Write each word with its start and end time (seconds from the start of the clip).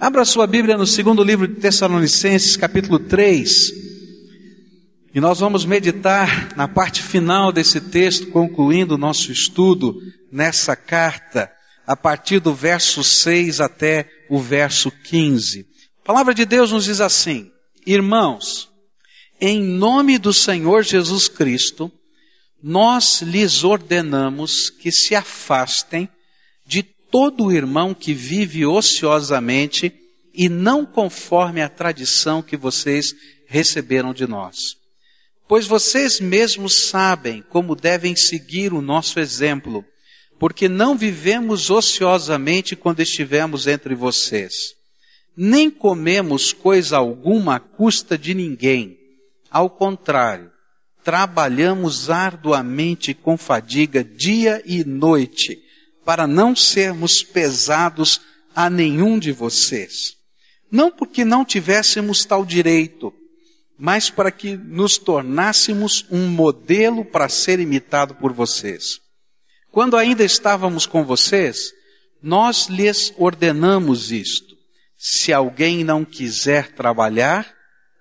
Abra 0.00 0.24
sua 0.24 0.46
Bíblia 0.46 0.76
no 0.76 0.86
segundo 0.86 1.22
livro 1.22 1.46
de 1.46 1.60
Tessalonicenses, 1.60 2.56
capítulo 2.56 2.98
3. 2.98 3.72
E 5.14 5.20
nós 5.20 5.38
vamos 5.38 5.64
meditar 5.64 6.56
na 6.56 6.66
parte 6.66 7.02
final 7.02 7.52
desse 7.52 7.80
texto, 7.80 8.28
concluindo 8.28 8.94
o 8.94 8.98
nosso 8.98 9.30
estudo 9.30 9.96
nessa 10.30 10.74
carta, 10.74 11.52
a 11.86 11.94
partir 11.94 12.40
do 12.40 12.54
verso 12.54 13.04
6 13.04 13.60
até 13.60 14.08
o 14.30 14.40
verso 14.40 14.90
15. 14.90 15.66
A 16.02 16.06
palavra 16.06 16.34
de 16.34 16.44
Deus 16.44 16.72
nos 16.72 16.86
diz 16.86 17.00
assim: 17.00 17.50
Irmãos, 17.86 18.70
em 19.40 19.62
nome 19.62 20.18
do 20.18 20.32
Senhor 20.32 20.82
Jesus 20.82 21.28
Cristo, 21.28 21.92
nós 22.62 23.22
lhes 23.22 23.62
ordenamos 23.62 24.70
que 24.70 24.90
se 24.90 25.14
afastem 25.14 26.08
de 26.66 26.82
todo 27.12 27.52
irmão 27.52 27.92
que 27.92 28.14
vive 28.14 28.64
ociosamente 28.64 29.92
e 30.34 30.48
não 30.48 30.86
conforme 30.86 31.60
a 31.60 31.68
tradição 31.68 32.40
que 32.40 32.56
vocês 32.56 33.14
receberam 33.46 34.14
de 34.14 34.26
nós. 34.26 34.56
Pois 35.46 35.66
vocês 35.66 36.18
mesmos 36.20 36.88
sabem 36.88 37.44
como 37.50 37.76
devem 37.76 38.16
seguir 38.16 38.72
o 38.72 38.80
nosso 38.80 39.20
exemplo, 39.20 39.84
porque 40.38 40.70
não 40.70 40.96
vivemos 40.96 41.68
ociosamente 41.68 42.74
quando 42.74 43.00
estivemos 43.00 43.66
entre 43.66 43.94
vocês. 43.94 44.54
Nem 45.36 45.70
comemos 45.70 46.54
coisa 46.54 46.96
alguma 46.96 47.56
à 47.56 47.60
custa 47.60 48.16
de 48.16 48.32
ninguém. 48.32 48.96
Ao 49.50 49.68
contrário, 49.68 50.50
trabalhamos 51.04 52.08
arduamente 52.08 53.12
com 53.12 53.36
fadiga 53.36 54.02
dia 54.02 54.62
e 54.64 54.82
noite, 54.82 55.61
para 56.04 56.26
não 56.26 56.54
sermos 56.54 57.22
pesados 57.22 58.20
a 58.54 58.68
nenhum 58.68 59.18
de 59.18 59.32
vocês. 59.32 60.16
Não 60.70 60.90
porque 60.90 61.24
não 61.24 61.44
tivéssemos 61.44 62.24
tal 62.24 62.44
direito, 62.44 63.12
mas 63.78 64.10
para 64.10 64.30
que 64.30 64.56
nos 64.56 64.98
tornássemos 64.98 66.06
um 66.10 66.28
modelo 66.28 67.04
para 67.04 67.28
ser 67.28 67.60
imitado 67.60 68.14
por 68.14 68.32
vocês. 68.32 69.00
Quando 69.70 69.96
ainda 69.96 70.24
estávamos 70.24 70.86
com 70.86 71.04
vocês, 71.04 71.72
nós 72.22 72.66
lhes 72.68 73.12
ordenamos 73.16 74.12
isto. 74.12 74.56
Se 74.96 75.32
alguém 75.32 75.82
não 75.82 76.04
quiser 76.04 76.72
trabalhar, 76.72 77.52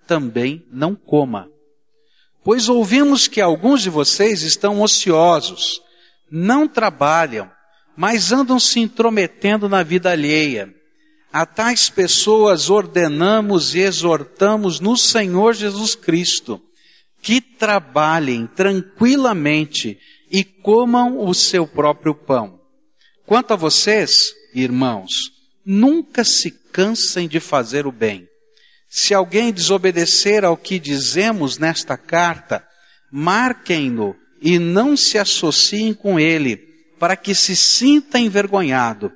também 0.05 0.65
não 0.71 0.93
coma. 0.93 1.49
Pois 2.43 2.69
ouvimos 2.69 3.27
que 3.27 3.39
alguns 3.39 3.81
de 3.81 3.89
vocês 3.89 4.41
estão 4.41 4.81
ociosos, 4.81 5.81
não 6.29 6.67
trabalham, 6.67 7.49
mas 7.95 8.31
andam 8.31 8.59
se 8.59 8.79
intrometendo 8.79 9.67
na 9.67 9.83
vida 9.83 10.11
alheia. 10.11 10.73
A 11.31 11.45
tais 11.45 11.89
pessoas 11.89 12.69
ordenamos 12.69 13.73
e 13.73 13.79
exortamos 13.79 14.79
no 14.79 14.97
Senhor 14.97 15.53
Jesus 15.53 15.95
Cristo 15.95 16.61
que 17.21 17.39
trabalhem 17.39 18.47
tranquilamente 18.47 19.97
e 20.29 20.43
comam 20.43 21.19
o 21.19 21.33
seu 21.33 21.67
próprio 21.67 22.15
pão. 22.15 22.59
Quanto 23.25 23.51
a 23.53 23.55
vocês, 23.55 24.33
irmãos, 24.53 25.11
nunca 25.65 26.23
se 26.23 26.51
cansem 26.51 27.27
de 27.27 27.39
fazer 27.39 27.85
o 27.85 27.91
bem. 27.91 28.27
Se 28.89 29.13
alguém 29.13 29.53
desobedecer 29.53 30.43
ao 30.43 30.57
que 30.57 30.79
dizemos 30.79 31.57
nesta 31.57 31.95
carta, 31.95 32.65
marquem-no 33.11 34.15
e 34.41 34.57
não 34.57 34.97
se 34.97 35.17
associem 35.17 35.93
com 35.93 36.19
ele, 36.19 36.70
para 37.01 37.17
que 37.17 37.33
se 37.33 37.55
sinta 37.55 38.19
envergonhado. 38.19 39.11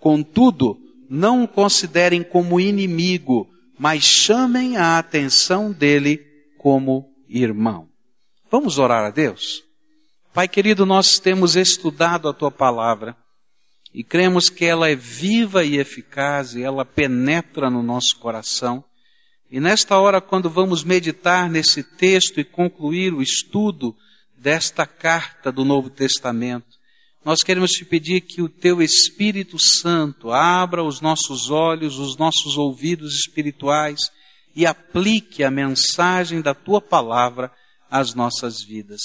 Contudo, 0.00 0.76
não 1.08 1.44
o 1.44 1.48
considerem 1.48 2.20
como 2.20 2.58
inimigo, 2.58 3.48
mas 3.78 4.02
chamem 4.02 4.76
a 4.76 4.98
atenção 4.98 5.70
dele 5.70 6.20
como 6.58 7.08
irmão. 7.28 7.88
Vamos 8.50 8.76
orar 8.76 9.04
a 9.04 9.10
Deus? 9.10 9.62
Pai 10.34 10.48
querido, 10.48 10.84
nós 10.84 11.20
temos 11.20 11.54
estudado 11.54 12.28
a 12.28 12.34
tua 12.34 12.50
palavra 12.50 13.16
e 13.94 14.02
cremos 14.02 14.50
que 14.50 14.64
ela 14.64 14.88
é 14.88 14.96
viva 14.96 15.64
e 15.64 15.78
eficaz 15.78 16.56
e 16.56 16.62
ela 16.64 16.84
penetra 16.84 17.70
no 17.70 17.84
nosso 17.84 18.18
coração. 18.18 18.82
E 19.48 19.60
nesta 19.60 19.96
hora, 19.96 20.20
quando 20.20 20.50
vamos 20.50 20.82
meditar 20.82 21.48
nesse 21.48 21.84
texto 21.84 22.40
e 22.40 22.44
concluir 22.44 23.14
o 23.14 23.22
estudo 23.22 23.94
desta 24.36 24.84
carta 24.84 25.52
do 25.52 25.64
Novo 25.64 25.88
Testamento, 25.88 26.77
nós 27.28 27.42
queremos 27.42 27.72
te 27.72 27.84
pedir 27.84 28.22
que 28.22 28.40
o 28.40 28.48
teu 28.48 28.80
Espírito 28.80 29.58
Santo 29.58 30.32
abra 30.32 30.82
os 30.82 31.02
nossos 31.02 31.50
olhos, 31.50 31.98
os 31.98 32.16
nossos 32.16 32.56
ouvidos 32.56 33.16
espirituais 33.16 34.10
e 34.56 34.64
aplique 34.64 35.44
a 35.44 35.50
mensagem 35.50 36.40
da 36.40 36.54
tua 36.54 36.80
palavra 36.80 37.52
às 37.90 38.14
nossas 38.14 38.62
vidas. 38.62 39.02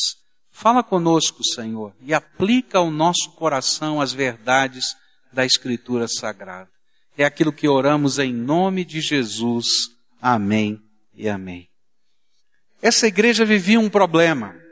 Fala 0.49 0.81
conosco, 0.81 1.43
Senhor, 1.43 1.93
e 1.99 2.13
aplica 2.13 2.77
ao 2.77 2.89
nosso 2.89 3.29
coração 3.35 3.99
as 3.99 4.13
verdades 4.13 4.95
da 5.33 5.45
Escritura 5.45 6.07
Sagrada. 6.07 6.69
É 7.17 7.25
aquilo 7.25 7.51
que 7.51 7.67
oramos 7.67 8.19
em 8.19 8.31
nome 8.31 8.85
de 8.85 9.01
Jesus. 9.01 9.89
Amém 10.21 10.79
e 11.13 11.27
amém. 11.27 11.67
Essa 12.81 13.05
igreja 13.05 13.43
vivia 13.43 13.81
um 13.81 13.89
problema 13.89 14.62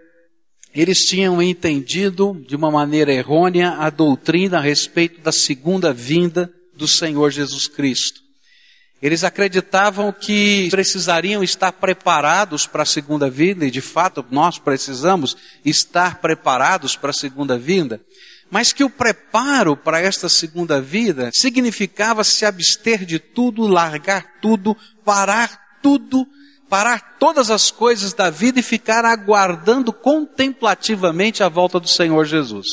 eles 0.73 1.05
tinham 1.05 1.41
entendido 1.41 2.41
de 2.47 2.55
uma 2.55 2.71
maneira 2.71 3.13
errônea 3.13 3.71
a 3.71 3.89
doutrina 3.89 4.57
a 4.57 4.61
respeito 4.61 5.19
da 5.21 5.31
segunda 5.31 5.93
vinda 5.93 6.51
do 6.73 6.87
Senhor 6.87 7.29
Jesus 7.29 7.67
Cristo. 7.67 8.21
Eles 9.01 9.23
acreditavam 9.23 10.13
que 10.13 10.69
precisariam 10.69 11.43
estar 11.43 11.71
preparados 11.73 12.67
para 12.67 12.83
a 12.83 12.85
segunda 12.85 13.29
vinda, 13.29 13.65
e 13.65 13.71
de 13.71 13.81
fato 13.81 14.23
nós 14.29 14.59
precisamos 14.59 15.35
estar 15.65 16.21
preparados 16.21 16.95
para 16.95 17.09
a 17.09 17.13
segunda 17.13 17.57
vinda, 17.57 17.99
mas 18.49 18.71
que 18.71 18.83
o 18.83 18.89
preparo 18.89 19.75
para 19.75 19.99
esta 19.99 20.29
segunda 20.29 20.79
vida 20.79 21.31
significava 21.33 22.23
se 22.23 22.45
abster 22.45 23.03
de 23.03 23.17
tudo, 23.17 23.65
largar 23.67 24.39
tudo, 24.39 24.77
parar 25.03 25.79
tudo 25.81 26.27
parar 26.71 27.17
todas 27.19 27.51
as 27.51 27.69
coisas 27.69 28.13
da 28.13 28.29
vida 28.29 28.61
e 28.61 28.63
ficar 28.63 29.03
aguardando 29.03 29.91
contemplativamente 29.91 31.43
a 31.43 31.49
volta 31.49 31.81
do 31.81 31.87
Senhor 31.89 32.23
Jesus. 32.23 32.65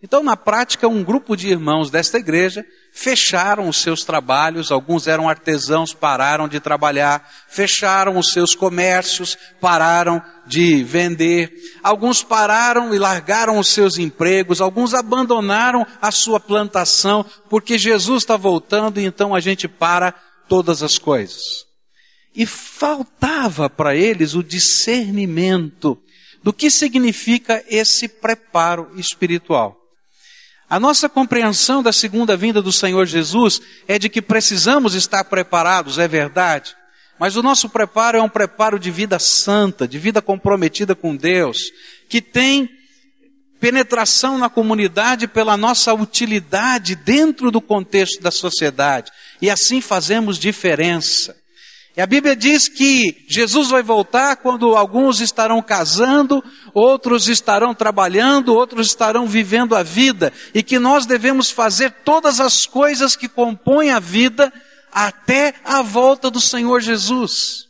Então, 0.00 0.22
na 0.22 0.36
prática, 0.36 0.86
um 0.86 1.02
grupo 1.02 1.36
de 1.36 1.48
irmãos 1.48 1.90
desta 1.90 2.16
igreja 2.16 2.64
fecharam 2.92 3.68
os 3.68 3.78
seus 3.78 4.04
trabalhos, 4.04 4.70
alguns 4.70 5.08
eram 5.08 5.28
artesãos, 5.28 5.92
pararam 5.92 6.46
de 6.46 6.60
trabalhar, 6.60 7.28
fecharam 7.48 8.16
os 8.18 8.30
seus 8.30 8.54
comércios, 8.54 9.36
pararam 9.60 10.22
de 10.46 10.84
vender, 10.84 11.52
alguns 11.82 12.22
pararam 12.22 12.94
e 12.94 13.00
largaram 13.00 13.58
os 13.58 13.66
seus 13.66 13.98
empregos, 13.98 14.60
alguns 14.60 14.94
abandonaram 14.94 15.84
a 16.00 16.12
sua 16.12 16.38
plantação, 16.38 17.26
porque 17.50 17.76
Jesus 17.76 18.22
está 18.22 18.36
voltando 18.36 19.00
e 19.00 19.04
então 19.04 19.34
a 19.34 19.40
gente 19.40 19.66
para 19.66 20.14
todas 20.48 20.84
as 20.84 20.98
coisas. 20.98 21.67
E 22.38 22.46
faltava 22.46 23.68
para 23.68 23.96
eles 23.96 24.34
o 24.34 24.44
discernimento 24.44 26.00
do 26.42 26.52
que 26.52 26.70
significa 26.70 27.64
esse 27.68 28.06
preparo 28.06 28.92
espiritual. 28.96 29.76
A 30.70 30.78
nossa 30.78 31.08
compreensão 31.08 31.82
da 31.82 31.92
segunda 31.92 32.36
vinda 32.36 32.62
do 32.62 32.70
Senhor 32.70 33.06
Jesus 33.06 33.60
é 33.88 33.98
de 33.98 34.08
que 34.08 34.22
precisamos 34.22 34.94
estar 34.94 35.24
preparados, 35.24 35.98
é 35.98 36.06
verdade. 36.06 36.76
Mas 37.18 37.34
o 37.34 37.42
nosso 37.42 37.68
preparo 37.68 38.18
é 38.18 38.22
um 38.22 38.28
preparo 38.28 38.78
de 38.78 38.90
vida 38.90 39.18
santa, 39.18 39.88
de 39.88 39.98
vida 39.98 40.22
comprometida 40.22 40.94
com 40.94 41.16
Deus, 41.16 41.72
que 42.08 42.22
tem 42.22 42.70
penetração 43.58 44.38
na 44.38 44.48
comunidade 44.48 45.26
pela 45.26 45.56
nossa 45.56 45.92
utilidade 45.92 46.94
dentro 46.94 47.50
do 47.50 47.60
contexto 47.60 48.22
da 48.22 48.30
sociedade. 48.30 49.10
E 49.42 49.50
assim 49.50 49.80
fazemos 49.80 50.38
diferença. 50.38 51.34
E 51.98 52.00
a 52.00 52.06
Bíblia 52.06 52.36
diz 52.36 52.68
que 52.68 53.26
Jesus 53.26 53.70
vai 53.70 53.82
voltar 53.82 54.36
quando 54.36 54.76
alguns 54.76 55.18
estarão 55.18 55.60
casando, 55.60 56.40
outros 56.72 57.26
estarão 57.26 57.74
trabalhando, 57.74 58.54
outros 58.54 58.86
estarão 58.86 59.26
vivendo 59.26 59.74
a 59.74 59.82
vida, 59.82 60.32
e 60.54 60.62
que 60.62 60.78
nós 60.78 61.06
devemos 61.06 61.50
fazer 61.50 61.90
todas 62.04 62.38
as 62.38 62.66
coisas 62.66 63.16
que 63.16 63.28
compõem 63.28 63.90
a 63.90 63.98
vida 63.98 64.52
até 64.92 65.54
a 65.64 65.82
volta 65.82 66.30
do 66.30 66.40
Senhor 66.40 66.80
Jesus. 66.80 67.64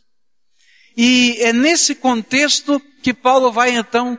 E 0.95 1.35
é 1.39 1.51
nesse 1.51 1.95
contexto 1.95 2.79
que 3.01 3.15
Paulo 3.15 3.51
vai 3.51 3.71
então 3.71 4.15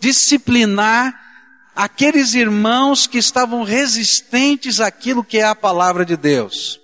disciplinar 0.00 1.14
aqueles 1.72 2.34
irmãos 2.34 3.06
que 3.06 3.18
estavam 3.18 3.62
resistentes 3.62 4.80
àquilo 4.80 5.22
que 5.22 5.38
é 5.38 5.44
a 5.44 5.54
palavra 5.54 6.04
de 6.04 6.16
Deus. 6.16 6.81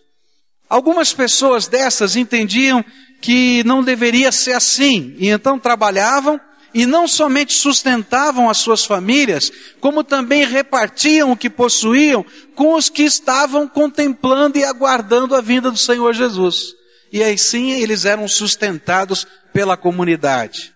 Algumas 0.69 1.13
pessoas 1.13 1.67
dessas 1.67 2.17
entendiam 2.17 2.85
que 3.21 3.65
não 3.65 3.83
deveria 3.83 4.31
ser 4.31 4.53
assim, 4.53 5.15
e 5.19 5.29
então 5.29 5.59
trabalhavam, 5.59 6.41
e 6.75 6.85
não 6.85 7.09
somente 7.09 7.55
sustentavam 7.55 8.51
as 8.51 8.59
suas 8.59 8.85
famílias, 8.85 9.51
como 9.81 10.05
também 10.05 10.47
repartiam 10.47 11.33
o 11.33 11.37
que 11.37 11.49
possuíam 11.49 12.25
com 12.55 12.75
os 12.75 12.91
que 12.91 13.03
estavam 13.03 13.67
contemplando 13.67 14.59
e 14.59 14.65
aguardando 14.65 15.35
a 15.35 15.41
vinda 15.41 15.71
do 15.71 15.79
Senhor 15.79 16.13
Jesus. 16.13 16.75
E 17.11 17.23
aí 17.23 17.39
sim 17.39 17.71
eles 17.71 18.05
eram 18.05 18.29
sustentados 18.29 19.27
pela 19.53 19.77
comunidade. 19.77 20.75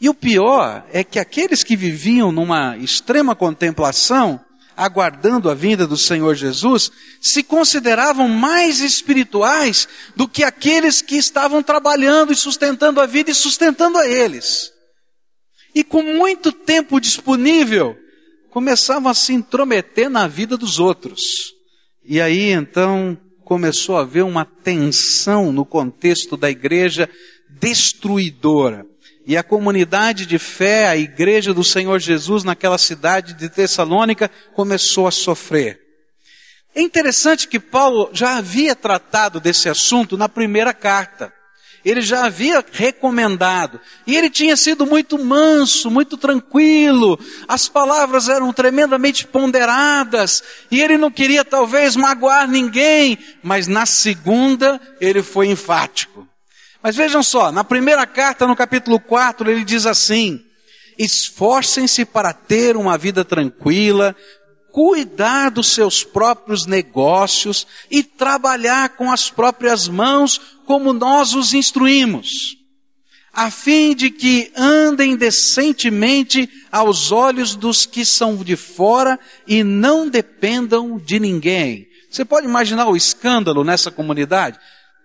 E 0.00 0.08
o 0.08 0.14
pior 0.14 0.84
é 0.92 1.02
que 1.02 1.18
aqueles 1.18 1.64
que 1.64 1.76
viviam 1.76 2.30
numa 2.30 2.76
extrema 2.76 3.34
contemplação, 3.34 4.38
aguardando 4.76 5.50
a 5.50 5.54
vinda 5.54 5.86
do 5.86 5.96
Senhor 5.96 6.34
Jesus, 6.34 6.90
se 7.20 7.42
consideravam 7.42 8.28
mais 8.28 8.80
espirituais 8.80 9.88
do 10.16 10.28
que 10.28 10.42
aqueles 10.42 11.00
que 11.00 11.16
estavam 11.16 11.62
trabalhando 11.62 12.32
e 12.32 12.36
sustentando 12.36 13.00
a 13.00 13.06
vida 13.06 13.30
e 13.30 13.34
sustentando 13.34 13.98
a 13.98 14.06
eles. 14.06 14.72
E 15.74 15.82
com 15.82 16.02
muito 16.02 16.52
tempo 16.52 17.00
disponível, 17.00 17.96
começavam 18.50 19.10
a 19.10 19.14
se 19.14 19.32
intrometer 19.32 20.08
na 20.08 20.28
vida 20.28 20.56
dos 20.56 20.78
outros. 20.78 21.52
E 22.04 22.20
aí 22.20 22.50
então 22.50 23.18
começou 23.44 23.96
a 23.96 24.02
haver 24.02 24.22
uma 24.22 24.44
tensão 24.44 25.52
no 25.52 25.64
contexto 25.64 26.36
da 26.36 26.50
igreja 26.50 27.08
destruidora. 27.60 28.86
E 29.26 29.36
a 29.36 29.42
comunidade 29.42 30.26
de 30.26 30.38
fé, 30.38 30.86
a 30.86 30.96
igreja 30.96 31.54
do 31.54 31.64
Senhor 31.64 31.98
Jesus 31.98 32.44
naquela 32.44 32.76
cidade 32.76 33.32
de 33.32 33.48
Tessalônica 33.48 34.30
começou 34.54 35.06
a 35.06 35.10
sofrer. 35.10 35.80
É 36.74 36.82
interessante 36.82 37.48
que 37.48 37.60
Paulo 37.60 38.10
já 38.12 38.36
havia 38.36 38.74
tratado 38.74 39.40
desse 39.40 39.68
assunto 39.68 40.16
na 40.16 40.28
primeira 40.28 40.74
carta. 40.74 41.32
Ele 41.84 42.00
já 42.00 42.24
havia 42.24 42.64
recomendado. 42.72 43.80
E 44.06 44.16
ele 44.16 44.30
tinha 44.30 44.56
sido 44.56 44.86
muito 44.86 45.22
manso, 45.22 45.90
muito 45.90 46.16
tranquilo. 46.16 47.18
As 47.46 47.68
palavras 47.68 48.28
eram 48.28 48.52
tremendamente 48.52 49.26
ponderadas. 49.26 50.42
E 50.70 50.80
ele 50.80 50.96
não 50.96 51.10
queria 51.10 51.44
talvez 51.44 51.94
magoar 51.94 52.48
ninguém. 52.48 53.18
Mas 53.42 53.68
na 53.68 53.84
segunda, 53.84 54.80
ele 54.98 55.22
foi 55.22 55.48
enfático. 55.48 56.26
Mas 56.84 56.96
vejam 56.96 57.22
só, 57.22 57.50
na 57.50 57.64
primeira 57.64 58.06
carta, 58.06 58.46
no 58.46 58.54
capítulo 58.54 59.00
4, 59.00 59.50
ele 59.50 59.64
diz 59.64 59.86
assim: 59.86 60.44
esforcem-se 60.98 62.04
para 62.04 62.34
ter 62.34 62.76
uma 62.76 62.98
vida 62.98 63.24
tranquila, 63.24 64.14
cuidar 64.70 65.50
dos 65.50 65.68
seus 65.68 66.04
próprios 66.04 66.66
negócios 66.66 67.66
e 67.90 68.02
trabalhar 68.02 68.90
com 68.90 69.10
as 69.10 69.30
próprias 69.30 69.88
mãos, 69.88 70.38
como 70.66 70.92
nós 70.92 71.32
os 71.32 71.54
instruímos, 71.54 72.58
a 73.32 73.50
fim 73.50 73.94
de 73.94 74.10
que 74.10 74.52
andem 74.54 75.16
decentemente 75.16 76.50
aos 76.70 77.10
olhos 77.10 77.56
dos 77.56 77.86
que 77.86 78.04
são 78.04 78.36
de 78.36 78.56
fora 78.56 79.18
e 79.46 79.64
não 79.64 80.06
dependam 80.06 80.98
de 80.98 81.18
ninguém. 81.18 81.88
Você 82.10 82.26
pode 82.26 82.46
imaginar 82.46 82.88
o 82.88 82.96
escândalo 82.96 83.64
nessa 83.64 83.90
comunidade? 83.90 84.58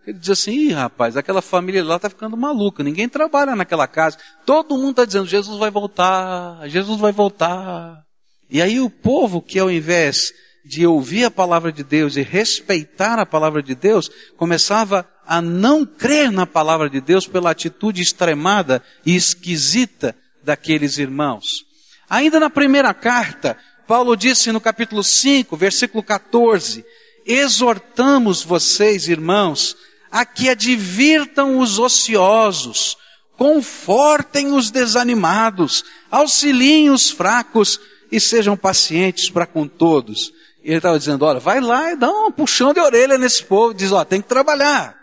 Ele 0.06 0.18
diz 0.18 0.30
assim, 0.30 0.51
Ih, 0.51 0.72
rapaz, 0.72 1.16
aquela 1.18 1.42
família 1.42 1.84
lá 1.84 1.98
está 1.98 2.10
ficando 2.10 2.38
maluca, 2.38 2.84
ninguém 2.84 3.07
trabalha 3.07 3.56
naquela 3.56 3.88
casa. 3.88 4.18
Todo 4.46 4.78
mundo 4.78 4.92
está 4.92 5.06
dizendo, 5.06 5.28
Jesus 5.28 5.57
vai 5.57 5.69
voltar, 5.69 6.68
Jesus 6.68 7.00
vai 7.00 7.12
voltar. 7.12 8.04
E 8.50 8.62
aí 8.62 8.80
o 8.80 8.90
povo 8.90 9.42
que 9.42 9.60
ao 9.60 9.69
invés 9.69 10.34
de 10.66 10.86
ouvir 10.86 11.25
a 11.25 11.31
palavra 11.31 11.72
de 11.72 11.84
Deus 11.84 12.16
e 12.16 12.22
respeitar 12.22 13.19
a 13.19 13.25
palavra 13.25 13.62
de 13.62 13.75
Deus, 13.75 14.10
começava 14.38 15.07
a 15.25 15.42
não 15.42 15.86
crer 15.86 16.31
na 16.31 16.45
palavra 16.45 16.90
de 16.90 17.00
Deus 17.00 17.28
pela 17.28 17.52
atitude 17.52 18.02
extremada 18.02 18.81
e 19.06 19.16
esquisita 19.16 20.16
daqueles 20.44 20.98
irmãos. 20.98 21.63
Ainda 22.10 22.40
na 22.40 22.50
primeira 22.50 22.94
carta, 22.94 23.57
Paulo 23.88 24.16
disse 24.16 24.52
no 24.52 24.60
capítulo 24.60 25.04
5, 25.04 25.56
versículo 25.56 26.04
14, 26.04 26.84
exortamos 27.25 28.44
vocês, 28.44 29.07
irmãos, 29.07 29.75
a 30.12 30.26
que 30.26 30.50
advirtam 30.50 31.60
os 31.60 31.80
ociosos, 31.80 32.98
confortem 33.38 34.54
os 34.54 34.72
desanimados, 34.72 35.84
auxiliem 36.10 36.90
os 36.90 37.10
fracos 37.10 37.80
e 38.12 38.20
sejam 38.20 38.58
pacientes 38.58 39.30
para 39.30 39.46
com 39.46 39.68
todos. 39.68 40.34
Ele 40.64 40.78
estava 40.78 41.00
dizendo, 41.00 41.24
olha, 41.26 41.40
vai 41.40 41.62
lá 41.62 41.92
e 41.92 41.96
dá 41.96 42.10
um 42.10 42.32
puxão 42.32 42.74
de 42.74 42.80
orelha 42.80 43.18
nesse 43.18 43.44
povo, 43.44 43.74
diz, 43.74 43.92
ó, 43.92 44.04
tem 44.04 44.22
que 44.22 44.28
trabalhar. 44.28 44.98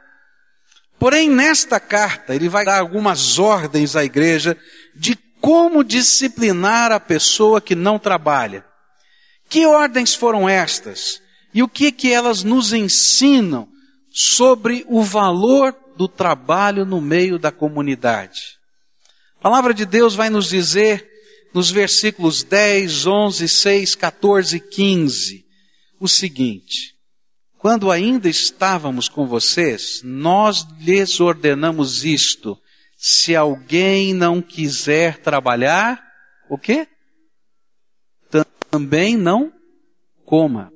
Porém, 0.99 1.31
nesta 1.31 1.79
carta, 1.79 2.35
ele 2.35 2.49
vai 2.49 2.65
dar 2.65 2.79
algumas 2.79 3.39
ordens 3.39 3.97
à 3.97 4.05
igreja 4.05 4.57
de 4.95 5.17
como 5.41 5.85
disciplinar 5.85 6.91
a 6.91 6.99
pessoa 6.99 7.61
que 7.61 7.75
não 7.75 7.99
trabalha. 7.99 8.65
Que 9.49 9.67
ordens 9.67 10.15
foram 10.15 10.49
estas? 10.49 11.21
E 11.55 11.63
o 11.63 11.69
que 11.69 11.93
que 11.93 12.13
elas 12.13 12.43
nos 12.43 12.73
ensinam 12.73 13.69
sobre 14.19 14.83
o 14.89 15.03
valor 15.03 15.77
do 15.95 16.09
trabalho 16.09 16.87
no 16.87 17.03
meio 17.03 17.39
da 17.39 17.53
comunidade. 17.53 18.57
A 19.39 19.43
palavra 19.43 19.75
de 19.75 19.85
Deus 19.85 20.15
vai 20.15 20.31
nos 20.31 20.49
dizer 20.49 21.07
nos 21.53 21.71
versículos 21.71 22.43
10, 22.43 23.07
11, 23.07 23.47
6, 23.47 23.95
14 23.95 24.57
e 24.57 24.61
15 24.61 25.47
o 26.01 26.09
seguinte: 26.09 26.97
Quando 27.59 27.91
ainda 27.91 28.27
estávamos 28.27 29.07
com 29.07 29.27
vocês, 29.27 30.01
nós 30.03 30.67
lhes 30.81 31.21
ordenamos 31.21 32.03
isto: 32.03 32.59
se 32.97 33.37
alguém 33.37 34.15
não 34.15 34.41
quiser 34.41 35.19
trabalhar, 35.19 36.03
o 36.49 36.57
quê? 36.57 36.89
Também 38.71 39.15
não 39.15 39.53
coma. 40.25 40.73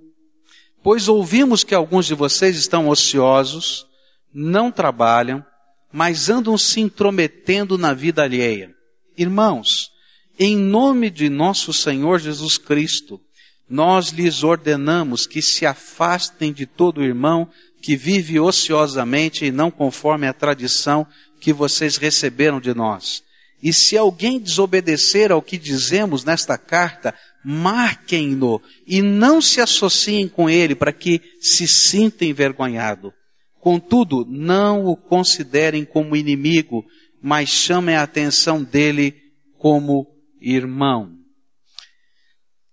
Pois 0.82 1.08
ouvimos 1.08 1.62
que 1.62 1.74
alguns 1.74 2.06
de 2.06 2.14
vocês 2.14 2.56
estão 2.56 2.88
ociosos, 2.88 3.86
não 4.32 4.70
trabalham, 4.70 5.44
mas 5.92 6.30
andam 6.30 6.56
se 6.56 6.80
intrometendo 6.80 7.76
na 7.76 7.92
vida 7.92 8.22
alheia. 8.22 8.74
Irmãos, 9.16 9.90
em 10.38 10.56
nome 10.56 11.10
de 11.10 11.28
nosso 11.28 11.72
Senhor 11.72 12.18
Jesus 12.18 12.56
Cristo, 12.56 13.20
nós 13.68 14.08
lhes 14.08 14.42
ordenamos 14.42 15.26
que 15.26 15.42
se 15.42 15.66
afastem 15.66 16.52
de 16.52 16.64
todo 16.64 17.04
irmão 17.04 17.48
que 17.82 17.96
vive 17.96 18.40
ociosamente 18.40 19.44
e 19.44 19.52
não 19.52 19.70
conforme 19.70 20.26
a 20.26 20.32
tradição 20.32 21.06
que 21.40 21.52
vocês 21.52 21.96
receberam 21.96 22.60
de 22.60 22.74
nós. 22.74 23.22
E 23.62 23.72
se 23.72 23.96
alguém 23.96 24.38
desobedecer 24.38 25.30
ao 25.30 25.42
que 25.42 25.58
dizemos 25.58 26.24
nesta 26.24 26.56
carta, 26.56 27.14
marquem-no 27.44 28.60
e 28.86 29.00
não 29.02 29.40
se 29.40 29.60
associem 29.60 30.28
com 30.28 30.48
ele 30.48 30.74
para 30.74 30.92
que 30.92 31.20
se 31.40 31.66
sinta 31.66 32.24
envergonhado. 32.24 33.12
Contudo, 33.60 34.24
não 34.28 34.86
o 34.86 34.96
considerem 34.96 35.84
como 35.84 36.16
inimigo, 36.16 36.84
mas 37.22 37.50
chamem 37.50 37.96
a 37.96 38.02
atenção 38.02 38.62
dele 38.62 39.14
como 39.58 40.06
irmão. 40.40 41.16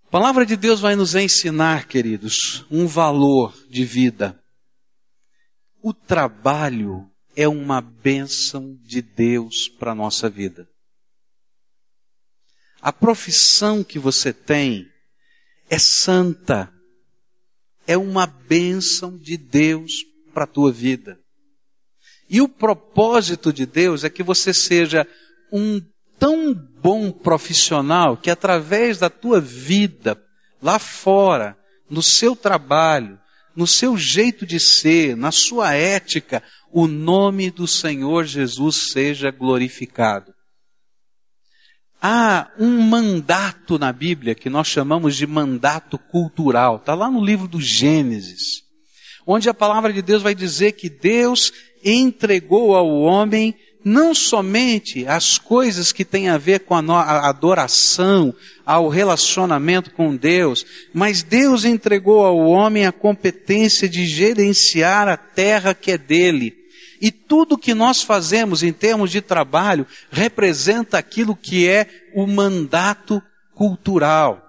A 0.06 0.10
palavra 0.10 0.46
de 0.46 0.56
Deus 0.56 0.80
vai 0.80 0.96
nos 0.96 1.16
ensinar, 1.16 1.86
queridos, 1.88 2.66
um 2.72 2.88
valor 2.88 3.54
de 3.70 3.84
vida. 3.84 4.42
O 5.84 5.94
trabalho 5.94 7.10
é 7.36 7.48
uma 7.48 7.82
bênção 7.82 8.78
de 8.82 9.02
Deus 9.02 9.68
para 9.68 9.92
a 9.92 9.96
nossa 9.96 10.30
vida. 10.30 10.68
A 12.82 12.94
profissão 12.94 13.84
que 13.84 14.00
você 14.00 14.32
tem 14.32 14.88
é 15.70 15.80
santa. 15.80 16.72
É 17.86 17.98
uma 17.98 18.28
bênção 18.28 19.18
de 19.18 19.38
Deus 19.38 20.04
para 20.34 20.44
a 20.44 20.48
tua 20.48 20.72
vida. 20.72 21.20
E 22.30 22.42
o 22.42 22.50
propósito 22.50 23.54
de 23.54 23.66
Deus 23.66 24.04
é 24.04 24.10
que 24.10 24.22
você 24.22 24.54
seja 24.54 25.08
um 25.52 25.82
tão 26.20 26.54
bom 26.54 27.12
profissional 27.12 28.18
que 28.18 28.30
através 28.30 28.98
da 28.98 29.10
tua 29.10 29.40
vida, 29.40 30.22
lá 30.62 30.80
fora, 30.80 31.58
no 31.90 32.04
seu 32.04 32.36
trabalho, 32.36 33.20
no 33.56 33.66
seu 33.66 33.98
jeito 33.98 34.46
de 34.46 34.60
ser, 34.60 35.16
na 35.16 35.32
sua 35.32 35.74
ética, 35.74 36.44
o 36.72 36.88
nome 36.88 37.50
do 37.50 37.68
Senhor 37.68 38.26
Jesus 38.26 38.92
seja 38.92 39.32
glorificado. 39.32 40.34
Há 42.02 42.52
um 42.60 42.82
mandato 42.82 43.80
na 43.80 43.92
Bíblia 43.92 44.36
que 44.36 44.50
nós 44.50 44.68
chamamos 44.68 45.16
de 45.16 45.26
mandato 45.26 45.98
cultural. 45.98 46.78
Está 46.78 46.94
lá 46.94 47.10
no 47.10 47.24
livro 47.24 47.48
do 47.48 47.60
Gênesis, 47.60 48.64
onde 49.26 49.50
a 49.50 49.54
palavra 49.54 49.92
de 49.92 50.02
Deus 50.02 50.22
vai 50.22 50.36
dizer 50.36 50.74
que 50.74 50.90
Deus 50.90 51.52
entregou 51.84 52.76
ao 52.76 52.88
homem 52.88 53.56
não 53.84 54.14
somente 54.14 55.08
as 55.08 55.38
coisas 55.38 55.92
que 55.94 56.04
têm 56.04 56.28
a 56.28 56.38
ver 56.38 56.60
com 56.62 56.76
a 56.76 57.30
adoração, 57.30 58.34
ao 58.66 58.90
relacionamento 58.90 59.92
com 59.92 60.16
Deus, 60.16 60.66
mas 60.94 61.24
Deus 61.24 61.64
entregou 61.64 62.26
ao 62.26 62.38
homem 62.38 62.86
a 62.86 62.92
competência 62.92 63.88
de 63.88 64.06
gerenciar 64.06 65.08
a 65.08 65.16
terra 65.16 65.74
que 65.74 65.92
é 65.92 65.98
dele 65.98 66.67
E 67.02 67.12
tudo 67.12 67.58
que 67.58 67.74
nós 67.74 68.02
fazemos 68.02 68.64
em 68.64 68.74
termos 68.74 69.12
de 69.12 69.22
trabalho 69.22 69.86
representa 70.10 70.98
aquilo 70.98 71.36
que 71.36 71.68
é 71.68 71.88
o 72.16 72.26
mandato 72.26 73.22
cultural. 73.54 74.44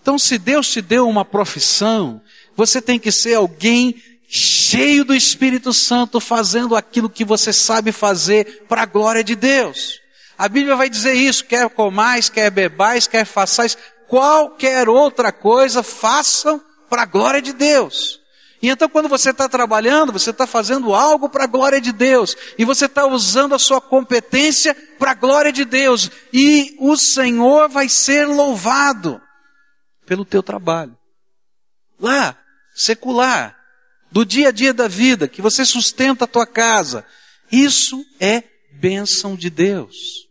Então, 0.00 0.18
se 0.18 0.38
Deus 0.38 0.70
te 0.70 0.80
deu 0.80 1.08
uma 1.08 1.24
profissão, 1.24 2.20
você 2.56 2.80
tem 2.80 2.98
que 2.98 3.12
ser 3.12 3.34
alguém 3.34 3.94
cheio 4.28 5.04
do 5.04 5.14
Espírito 5.14 5.72
Santo, 5.72 6.20
fazendo 6.20 6.76
aquilo 6.76 7.10
que 7.10 7.24
você 7.24 7.52
sabe 7.52 7.90
fazer 7.90 8.64
para 8.68 8.82
a 8.82 8.86
glória 8.86 9.24
de 9.24 9.34
Deus. 9.34 10.00
A 10.38 10.48
Bíblia 10.48 10.76
vai 10.76 10.88
dizer 10.88 11.14
isso, 11.14 11.44
quer 11.44 11.68
comais, 11.68 12.28
quer 12.28 12.50
bebais, 12.50 13.06
quer 13.06 13.24
façais, 13.24 13.76
qualquer 14.06 14.88
outra 14.88 15.32
coisa, 15.32 15.82
façam 15.82 16.62
para 16.88 17.02
a 17.02 17.06
glória 17.06 17.42
de 17.42 17.52
Deus. 17.52 18.19
E 18.62 18.68
então 18.68 18.88
quando 18.88 19.08
você 19.08 19.30
está 19.30 19.48
trabalhando, 19.48 20.12
você 20.12 20.30
está 20.30 20.46
fazendo 20.46 20.94
algo 20.94 21.28
para 21.28 21.44
a 21.44 21.46
glória 21.46 21.80
de 21.80 21.92
Deus. 21.92 22.36
E 22.58 22.64
você 22.64 22.84
está 22.84 23.06
usando 23.06 23.54
a 23.54 23.58
sua 23.58 23.80
competência 23.80 24.74
para 24.98 25.12
a 25.12 25.14
glória 25.14 25.52
de 25.52 25.64
Deus. 25.64 26.10
E 26.32 26.76
o 26.78 26.96
Senhor 26.96 27.68
vai 27.68 27.88
ser 27.88 28.26
louvado 28.26 29.20
pelo 30.04 30.24
teu 30.24 30.42
trabalho. 30.42 30.96
Lá, 31.98 32.36
secular, 32.74 33.56
do 34.10 34.24
dia 34.26 34.48
a 34.48 34.52
dia 34.52 34.74
da 34.74 34.88
vida, 34.88 35.28
que 35.28 35.40
você 35.40 35.64
sustenta 35.64 36.24
a 36.24 36.28
tua 36.28 36.46
casa. 36.46 37.04
Isso 37.50 38.04
é 38.18 38.42
bênção 38.72 39.36
de 39.36 39.48
Deus. 39.48 40.28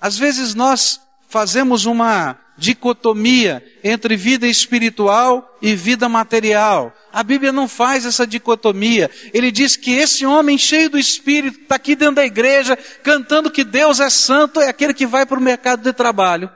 Às 0.00 0.16
vezes 0.16 0.54
nós 0.54 1.00
fazemos 1.28 1.84
uma 1.84 2.38
dicotomia 2.60 3.64
entre 3.82 4.14
vida 4.16 4.46
espiritual 4.46 5.58
e 5.62 5.74
vida 5.74 6.08
material. 6.10 6.94
A 7.10 7.22
Bíblia 7.22 7.50
não 7.50 7.66
faz 7.66 8.04
essa 8.04 8.26
dicotomia. 8.26 9.10
Ele 9.32 9.50
diz 9.50 9.76
que 9.76 9.92
esse 9.92 10.26
homem 10.26 10.58
cheio 10.58 10.90
do 10.90 10.98
Espírito 10.98 11.58
está 11.62 11.76
aqui 11.76 11.96
dentro 11.96 12.16
da 12.16 12.26
igreja 12.26 12.76
cantando 13.02 13.50
que 13.50 13.64
Deus 13.64 13.98
é 13.98 14.10
santo, 14.10 14.60
é 14.60 14.68
aquele 14.68 14.92
que 14.92 15.06
vai 15.06 15.24
para 15.24 15.38
o 15.38 15.42
mercado 15.42 15.82
de 15.82 15.92
trabalho 15.92 16.50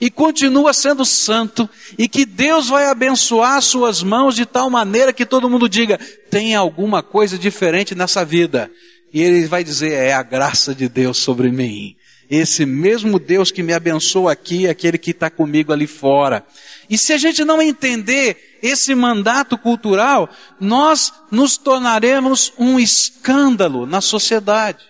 e 0.00 0.10
continua 0.10 0.72
sendo 0.72 1.04
santo 1.04 1.70
e 1.96 2.08
que 2.08 2.26
Deus 2.26 2.68
vai 2.68 2.86
abençoar 2.86 3.62
suas 3.62 4.02
mãos 4.02 4.34
de 4.34 4.44
tal 4.44 4.68
maneira 4.68 5.12
que 5.12 5.24
todo 5.24 5.48
mundo 5.48 5.68
diga, 5.68 6.00
tem 6.28 6.56
alguma 6.56 7.00
coisa 7.00 7.38
diferente 7.38 7.94
nessa 7.94 8.24
vida. 8.24 8.68
E 9.12 9.22
ele 9.22 9.46
vai 9.46 9.62
dizer, 9.62 9.92
é 9.92 10.12
a 10.12 10.22
graça 10.24 10.74
de 10.74 10.88
Deus 10.88 11.18
sobre 11.18 11.48
mim. 11.52 11.94
Esse 12.36 12.66
mesmo 12.66 13.20
Deus 13.20 13.52
que 13.52 13.62
me 13.62 13.72
abençoa 13.72 14.32
aqui 14.32 14.66
aquele 14.66 14.98
que 14.98 15.12
está 15.12 15.30
comigo 15.30 15.72
ali 15.72 15.86
fora. 15.86 16.44
E 16.90 16.98
se 16.98 17.12
a 17.12 17.16
gente 17.16 17.44
não 17.44 17.62
entender 17.62 18.58
esse 18.60 18.92
mandato 18.92 19.56
cultural, 19.56 20.28
nós 20.58 21.12
nos 21.30 21.56
tornaremos 21.56 22.52
um 22.58 22.80
escândalo 22.80 23.86
na 23.86 24.00
sociedade. 24.00 24.84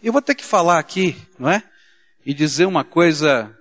Eu 0.00 0.12
vou 0.12 0.22
ter 0.22 0.36
que 0.36 0.44
falar 0.44 0.78
aqui, 0.78 1.16
não 1.36 1.50
é? 1.50 1.64
E 2.24 2.32
dizer 2.32 2.66
uma 2.66 2.84
coisa 2.84 3.52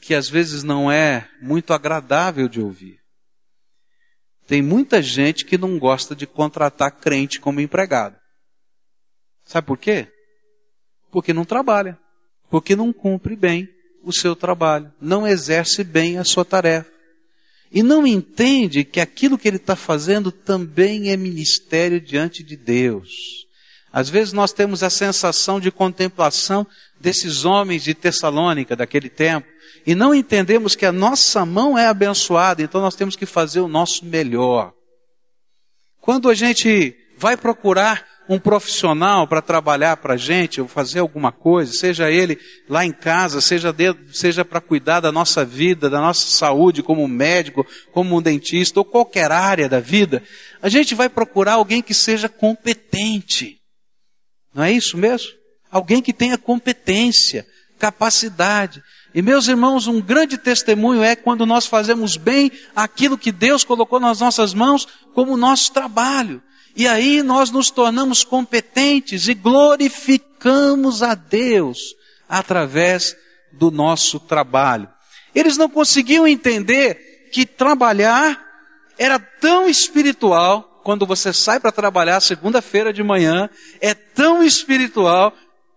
que 0.00 0.12
às 0.12 0.28
vezes 0.28 0.64
não 0.64 0.90
é 0.90 1.28
muito 1.40 1.72
agradável 1.72 2.48
de 2.48 2.60
ouvir. 2.60 2.98
Tem 4.48 4.60
muita 4.60 5.00
gente 5.00 5.44
que 5.44 5.56
não 5.56 5.78
gosta 5.78 6.16
de 6.16 6.26
contratar 6.26 6.90
crente 6.90 7.38
como 7.38 7.60
empregado. 7.60 8.16
Sabe 9.44 9.68
por 9.68 9.78
quê? 9.78 10.12
Porque 11.12 11.32
não 11.32 11.44
trabalha. 11.44 11.96
Porque 12.50 12.74
não 12.74 12.92
cumpre 12.92 13.36
bem 13.36 13.68
o 14.02 14.12
seu 14.12 14.34
trabalho. 14.34 14.92
Não 15.00 15.26
exerce 15.26 15.84
bem 15.84 16.18
a 16.18 16.24
sua 16.24 16.44
tarefa. 16.44 16.90
E 17.70 17.82
não 17.82 18.06
entende 18.06 18.84
que 18.84 19.00
aquilo 19.00 19.36
que 19.36 19.46
ele 19.46 19.58
está 19.58 19.76
fazendo 19.76 20.32
também 20.32 21.10
é 21.10 21.16
ministério 21.16 22.00
diante 22.00 22.42
de 22.42 22.56
Deus. 22.56 23.46
Às 23.92 24.08
vezes 24.08 24.32
nós 24.32 24.52
temos 24.52 24.82
a 24.82 24.90
sensação 24.90 25.60
de 25.60 25.70
contemplação 25.70 26.66
desses 27.00 27.44
homens 27.44 27.82
de 27.82 27.94
Tessalônica 27.94 28.74
daquele 28.74 29.08
tempo 29.08 29.46
e 29.86 29.94
não 29.94 30.14
entendemos 30.14 30.74
que 30.74 30.84
a 30.84 30.92
nossa 30.92 31.46
mão 31.46 31.78
é 31.78 31.86
abençoada, 31.86 32.62
então 32.62 32.80
nós 32.80 32.94
temos 32.94 33.16
que 33.16 33.24
fazer 33.24 33.60
o 33.60 33.68
nosso 33.68 34.04
melhor. 34.04 34.72
Quando 36.00 36.28
a 36.28 36.34
gente 36.34 36.94
vai 37.16 37.36
procurar 37.36 38.06
um 38.28 38.38
profissional 38.38 39.26
para 39.26 39.40
trabalhar 39.40 39.96
para 39.96 40.14
a 40.14 40.16
gente, 40.16 40.60
ou 40.60 40.68
fazer 40.68 40.98
alguma 40.98 41.32
coisa, 41.32 41.72
seja 41.72 42.10
ele 42.10 42.38
lá 42.68 42.84
em 42.84 42.92
casa, 42.92 43.40
seja, 43.40 43.74
seja 44.12 44.44
para 44.44 44.60
cuidar 44.60 45.00
da 45.00 45.10
nossa 45.10 45.44
vida, 45.44 45.88
da 45.88 46.00
nossa 46.00 46.28
saúde, 46.28 46.82
como 46.82 47.08
médico, 47.08 47.66
como 47.92 48.16
um 48.16 48.22
dentista, 48.22 48.80
ou 48.80 48.84
qualquer 48.84 49.32
área 49.32 49.68
da 49.68 49.80
vida, 49.80 50.22
a 50.60 50.68
gente 50.68 50.94
vai 50.94 51.08
procurar 51.08 51.54
alguém 51.54 51.80
que 51.80 51.94
seja 51.94 52.28
competente. 52.28 53.56
Não 54.54 54.64
é 54.64 54.72
isso 54.72 54.98
mesmo? 54.98 55.30
Alguém 55.70 56.02
que 56.02 56.12
tenha 56.12 56.36
competência, 56.36 57.46
capacidade. 57.78 58.82
E 59.14 59.22
meus 59.22 59.48
irmãos, 59.48 59.86
um 59.86 60.00
grande 60.00 60.36
testemunho 60.36 61.02
é 61.02 61.16
quando 61.16 61.46
nós 61.46 61.66
fazemos 61.66 62.16
bem 62.16 62.52
aquilo 62.76 63.16
que 63.16 63.32
Deus 63.32 63.64
colocou 63.64 63.98
nas 63.98 64.20
nossas 64.20 64.52
mãos 64.52 64.86
como 65.14 65.36
nosso 65.36 65.72
trabalho. 65.72 66.42
E 66.78 66.86
aí 66.86 67.24
nós 67.24 67.50
nos 67.50 67.72
tornamos 67.72 68.22
competentes 68.22 69.26
e 69.26 69.34
glorificamos 69.34 71.02
a 71.02 71.16
Deus 71.16 71.96
através 72.28 73.16
do 73.52 73.68
nosso 73.68 74.20
trabalho. 74.20 74.88
Eles 75.34 75.56
não 75.56 75.68
conseguiam 75.68 76.24
entender 76.24 77.30
que 77.32 77.44
trabalhar 77.44 78.40
era 78.96 79.18
tão 79.18 79.68
espiritual 79.68 80.80
quando 80.84 81.04
você 81.04 81.32
sai 81.32 81.58
para 81.58 81.72
trabalhar 81.72 82.20
segunda-feira 82.20 82.92
de 82.92 83.02
manhã, 83.02 83.50
é 83.80 83.92
tão 83.92 84.42
espiritual 84.42 85.34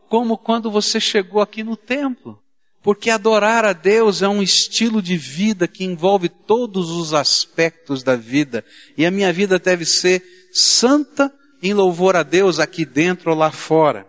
como 0.08 0.38
quando 0.38 0.70
você 0.70 1.00
chegou 1.00 1.42
aqui 1.42 1.64
no 1.64 1.76
templo. 1.76 2.41
Porque 2.84 3.10
adorar 3.10 3.64
a 3.64 3.74
Deus 3.74 4.22
é 4.22 4.28
um 4.28 4.42
estilo 4.42 5.02
de 5.02 5.16
vida 5.16 5.68
que 5.68 5.84
envolve 5.84 6.30
todos 6.30 6.90
os 6.90 7.14
aspectos 7.14 8.02
da 8.02 8.16
vida. 8.16 8.66
E 8.98 9.06
a 9.06 9.12
minha 9.12 9.32
vida 9.32 9.60
deve 9.60 9.86
ser 9.86 10.24
santa 10.52 11.32
em 11.62 11.74
louvor 11.74 12.16
a 12.16 12.24
Deus 12.24 12.60
aqui 12.60 12.84
dentro 12.84 13.32
ou 13.32 13.38
lá 13.38 13.52
fora. 13.52 14.08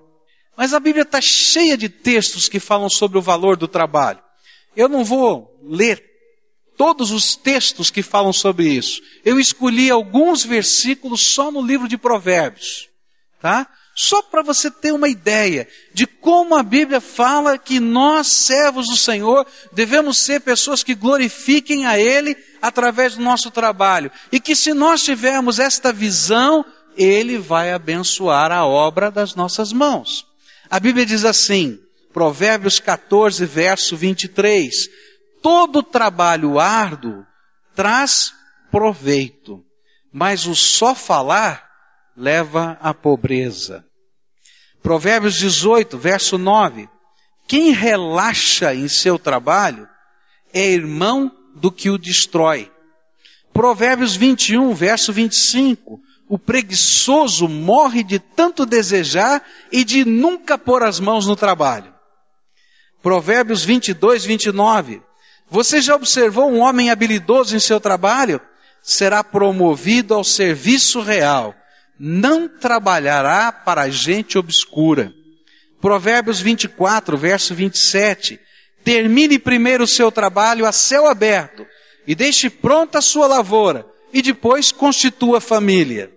Mas 0.56 0.72
a 0.72 0.80
Bíblia 0.80 1.02
está 1.02 1.20
cheia 1.20 1.76
de 1.76 1.88
textos 1.88 2.48
que 2.48 2.58
falam 2.58 2.88
sobre 2.88 3.18
o 3.18 3.22
valor 3.22 3.56
do 3.56 3.68
trabalho. 3.68 4.20
Eu 4.74 4.88
não 4.88 5.04
vou 5.04 5.58
ler 5.62 6.02
todos 6.76 7.10
os 7.10 7.36
textos 7.36 7.90
que 7.90 8.02
falam 8.02 8.32
sobre 8.32 8.68
isso. 8.68 9.02
Eu 9.24 9.38
escolhi 9.38 9.90
alguns 9.90 10.44
versículos 10.44 11.20
só 11.20 11.50
no 11.50 11.60
livro 11.60 11.86
de 11.86 11.98
Provérbios, 11.98 12.88
tá? 13.40 13.68
Só 13.94 14.22
para 14.22 14.42
você 14.42 14.70
ter 14.70 14.92
uma 14.92 15.08
ideia 15.08 15.68
de 15.92 16.06
como 16.06 16.54
a 16.54 16.62
Bíblia 16.62 17.00
fala 17.00 17.58
que 17.58 17.78
nós, 17.78 18.26
servos 18.26 18.86
do 18.88 18.96
Senhor, 18.96 19.46
devemos 19.72 20.18
ser 20.18 20.40
pessoas 20.40 20.82
que 20.82 20.94
glorifiquem 20.94 21.84
a 21.84 21.98
Ele 21.98 22.36
através 22.62 23.16
do 23.16 23.22
nosso 23.22 23.50
trabalho. 23.50 24.10
E 24.30 24.40
que 24.40 24.56
se 24.56 24.72
nós 24.72 25.02
tivermos 25.02 25.58
esta 25.58 25.92
visão, 25.92 26.64
Ele 26.96 27.36
vai 27.36 27.72
abençoar 27.72 28.50
a 28.50 28.64
obra 28.64 29.10
das 29.10 29.34
nossas 29.34 29.72
mãos. 29.72 30.26
A 30.70 30.80
Bíblia 30.80 31.04
diz 31.04 31.24
assim, 31.26 31.78
Provérbios 32.14 32.80
14, 32.80 33.44
verso 33.44 33.94
23, 33.94 34.88
todo 35.42 35.82
trabalho 35.82 36.58
árduo 36.58 37.26
traz 37.74 38.32
proveito, 38.70 39.62
mas 40.10 40.46
o 40.46 40.54
só 40.54 40.94
falar 40.94 41.71
leva 42.16 42.78
à 42.80 42.92
pobreza. 42.92 43.84
Provérbios 44.82 45.34
18, 45.36 45.96
verso 45.96 46.36
9. 46.36 46.88
Quem 47.46 47.72
relaxa 47.72 48.74
em 48.74 48.88
seu 48.88 49.18
trabalho 49.18 49.88
é 50.52 50.66
irmão 50.66 51.30
do 51.54 51.70
que 51.70 51.90
o 51.90 51.98
destrói. 51.98 52.70
Provérbios 53.52 54.16
21, 54.16 54.74
verso 54.74 55.12
25. 55.12 56.00
O 56.28 56.38
preguiçoso 56.38 57.46
morre 57.46 58.02
de 58.02 58.18
tanto 58.18 58.64
desejar 58.64 59.44
e 59.70 59.84
de 59.84 60.04
nunca 60.04 60.56
pôr 60.56 60.82
as 60.82 60.98
mãos 60.98 61.26
no 61.26 61.36
trabalho. 61.36 61.92
Provérbios 63.02 63.64
22, 63.64 64.24
29. 64.24 65.02
Você 65.50 65.82
já 65.82 65.94
observou 65.94 66.50
um 66.50 66.60
homem 66.60 66.90
habilidoso 66.90 67.54
em 67.54 67.60
seu 67.60 67.78
trabalho? 67.78 68.40
Será 68.82 69.22
promovido 69.22 70.14
ao 70.14 70.24
serviço 70.24 71.02
real. 71.02 71.54
Não 71.98 72.48
trabalhará 72.48 73.52
para 73.52 73.88
gente 73.88 74.38
obscura. 74.38 75.12
Provérbios 75.80 76.40
24, 76.40 77.16
verso 77.16 77.54
27. 77.54 78.38
Termine 78.84 79.38
primeiro 79.38 79.84
o 79.84 79.88
seu 79.88 80.10
trabalho 80.10 80.66
a 80.66 80.72
céu 80.72 81.06
aberto 81.06 81.66
e 82.06 82.14
deixe 82.14 82.50
pronta 82.50 82.98
a 82.98 83.02
sua 83.02 83.26
lavoura 83.26 83.86
e 84.12 84.20
depois 84.20 84.72
constitua 84.72 85.40
família. 85.40 86.10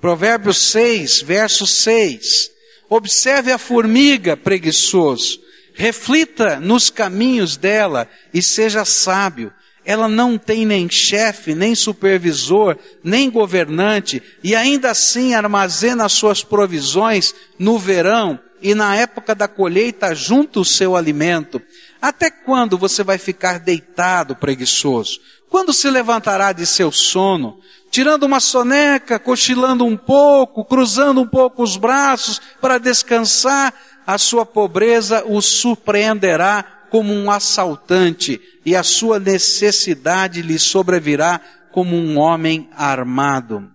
Provérbios 0.00 0.58
6, 0.70 1.22
verso 1.22 1.66
6. 1.66 2.50
Observe 2.88 3.50
a 3.50 3.58
formiga, 3.58 4.36
preguiçoso. 4.36 5.40
Reflita 5.74 6.60
nos 6.60 6.88
caminhos 6.90 7.56
dela 7.56 8.08
e 8.32 8.40
seja 8.40 8.84
sábio. 8.84 9.52
Ela 9.86 10.08
não 10.08 10.36
tem 10.36 10.66
nem 10.66 10.90
chefe, 10.90 11.54
nem 11.54 11.72
supervisor, 11.76 12.76
nem 13.04 13.30
governante, 13.30 14.20
e 14.42 14.56
ainda 14.56 14.90
assim 14.90 15.32
armazena 15.32 16.08
suas 16.08 16.42
provisões 16.42 17.32
no 17.56 17.78
verão 17.78 18.38
e 18.60 18.74
na 18.74 18.96
época 18.96 19.32
da 19.32 19.46
colheita 19.46 20.12
junto 20.12 20.60
o 20.60 20.64
seu 20.64 20.96
alimento. 20.96 21.62
Até 22.02 22.30
quando 22.30 22.76
você 22.76 23.04
vai 23.04 23.16
ficar 23.16 23.60
deitado 23.60 24.34
preguiçoso? 24.34 25.20
Quando 25.48 25.72
se 25.72 25.88
levantará 25.88 26.50
de 26.50 26.66
seu 26.66 26.90
sono? 26.90 27.60
Tirando 27.88 28.24
uma 28.24 28.40
soneca, 28.40 29.20
cochilando 29.20 29.84
um 29.84 29.96
pouco, 29.96 30.64
cruzando 30.64 31.20
um 31.20 31.26
pouco 31.28 31.62
os 31.62 31.76
braços 31.76 32.40
para 32.60 32.78
descansar, 32.78 33.72
a 34.04 34.18
sua 34.18 34.44
pobreza 34.44 35.24
o 35.26 35.40
surpreenderá 35.40 36.75
como 36.90 37.12
um 37.12 37.30
assaltante 37.30 38.40
e 38.64 38.74
a 38.74 38.82
sua 38.82 39.18
necessidade 39.18 40.42
lhe 40.42 40.58
sobrevirá 40.58 41.40
como 41.72 41.96
um 41.96 42.18
homem 42.18 42.68
armado. 42.72 43.70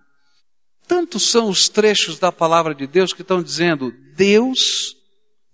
Tantos 0.86 1.30
são 1.30 1.48
os 1.48 1.68
trechos 1.68 2.18
da 2.18 2.32
palavra 2.32 2.74
de 2.74 2.86
Deus 2.86 3.12
que 3.12 3.22
estão 3.22 3.42
dizendo: 3.42 3.92
Deus 4.16 4.96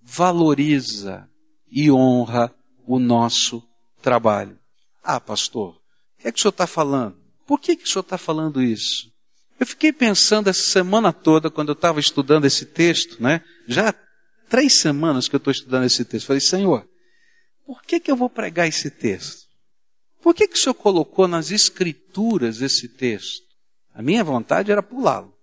valoriza 0.02 1.28
e 1.70 1.90
honra 1.90 2.52
o 2.86 2.98
nosso 2.98 3.62
trabalho. 4.00 4.58
Ah, 5.04 5.20
pastor, 5.20 5.74
o 5.74 6.22
que 6.22 6.28
é 6.28 6.32
que 6.32 6.38
o 6.38 6.42
senhor 6.42 6.50
está 6.50 6.66
falando? 6.66 7.16
Por 7.46 7.60
que, 7.60 7.76
que 7.76 7.84
o 7.84 7.88
senhor 7.88 8.02
está 8.02 8.18
falando 8.18 8.62
isso? 8.62 9.10
Eu 9.60 9.66
fiquei 9.66 9.92
pensando 9.92 10.48
essa 10.48 10.62
semana 10.62 11.12
toda, 11.12 11.50
quando 11.50 11.70
eu 11.70 11.74
estava 11.74 11.98
estudando 11.98 12.44
esse 12.44 12.64
texto, 12.64 13.22
né? 13.22 13.42
Já 13.66 13.90
há 13.90 13.94
três 14.48 14.74
semanas 14.74 15.28
que 15.28 15.34
eu 15.34 15.38
estou 15.38 15.50
estudando 15.50 15.84
esse 15.84 16.04
texto. 16.04 16.26
Falei, 16.26 16.40
Senhor, 16.40 16.86
por 17.68 17.82
que, 17.82 18.00
que 18.00 18.10
eu 18.10 18.16
vou 18.16 18.30
pregar 18.30 18.66
esse 18.66 18.90
texto? 18.90 19.46
Por 20.22 20.34
que, 20.34 20.48
que 20.48 20.54
o 20.54 20.58
senhor 20.58 20.72
colocou 20.72 21.28
nas 21.28 21.50
escrituras 21.50 22.62
esse 22.62 22.88
texto? 22.88 23.44
A 23.92 24.00
minha 24.00 24.24
vontade 24.24 24.72
era 24.72 24.82
pulá-lo. 24.82 25.34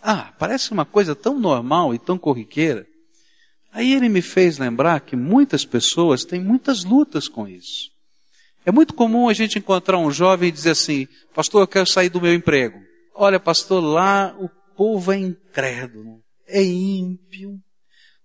Ah, 0.00 0.32
parece 0.38 0.72
uma 0.72 0.86
coisa 0.86 1.14
tão 1.14 1.38
normal 1.38 1.94
e 1.94 1.98
tão 1.98 2.16
corriqueira. 2.16 2.86
Aí 3.70 3.92
ele 3.92 4.08
me 4.08 4.22
fez 4.22 4.56
lembrar 4.56 5.00
que 5.00 5.14
muitas 5.14 5.62
pessoas 5.62 6.24
têm 6.24 6.40
muitas 6.40 6.84
lutas 6.84 7.28
com 7.28 7.46
isso. 7.46 7.90
É 8.64 8.72
muito 8.72 8.94
comum 8.94 9.28
a 9.28 9.34
gente 9.34 9.58
encontrar 9.58 9.98
um 9.98 10.10
jovem 10.10 10.48
e 10.48 10.52
dizer 10.52 10.70
assim, 10.70 11.06
pastor, 11.34 11.60
eu 11.60 11.68
quero 11.68 11.86
sair 11.86 12.08
do 12.08 12.18
meu 12.18 12.32
emprego. 12.32 12.80
Olha, 13.14 13.38
pastor, 13.38 13.84
lá 13.84 14.34
o 14.40 14.48
povo 14.74 15.12
é 15.12 15.18
incrédulo, 15.18 16.22
é 16.46 16.62
ímpio, 16.62 17.60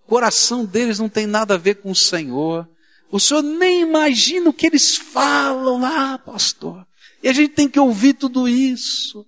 o 0.05 0.07
coração 0.07 0.63
deles 0.63 0.97
não 0.97 1.09
tem 1.09 1.27
nada 1.27 1.55
a 1.55 1.57
ver 1.57 1.75
com 1.75 1.91
o 1.91 1.95
Senhor. 1.95 2.65
O 3.11 3.19
senhor 3.19 3.43
nem 3.43 3.81
imagina 3.81 4.49
o 4.49 4.53
que 4.53 4.67
eles 4.67 4.95
falam 4.95 5.81
lá, 5.81 6.17
pastor. 6.17 6.87
E 7.21 7.27
a 7.27 7.33
gente 7.33 7.53
tem 7.53 7.67
que 7.67 7.79
ouvir 7.79 8.13
tudo 8.13 8.47
isso. 8.47 9.25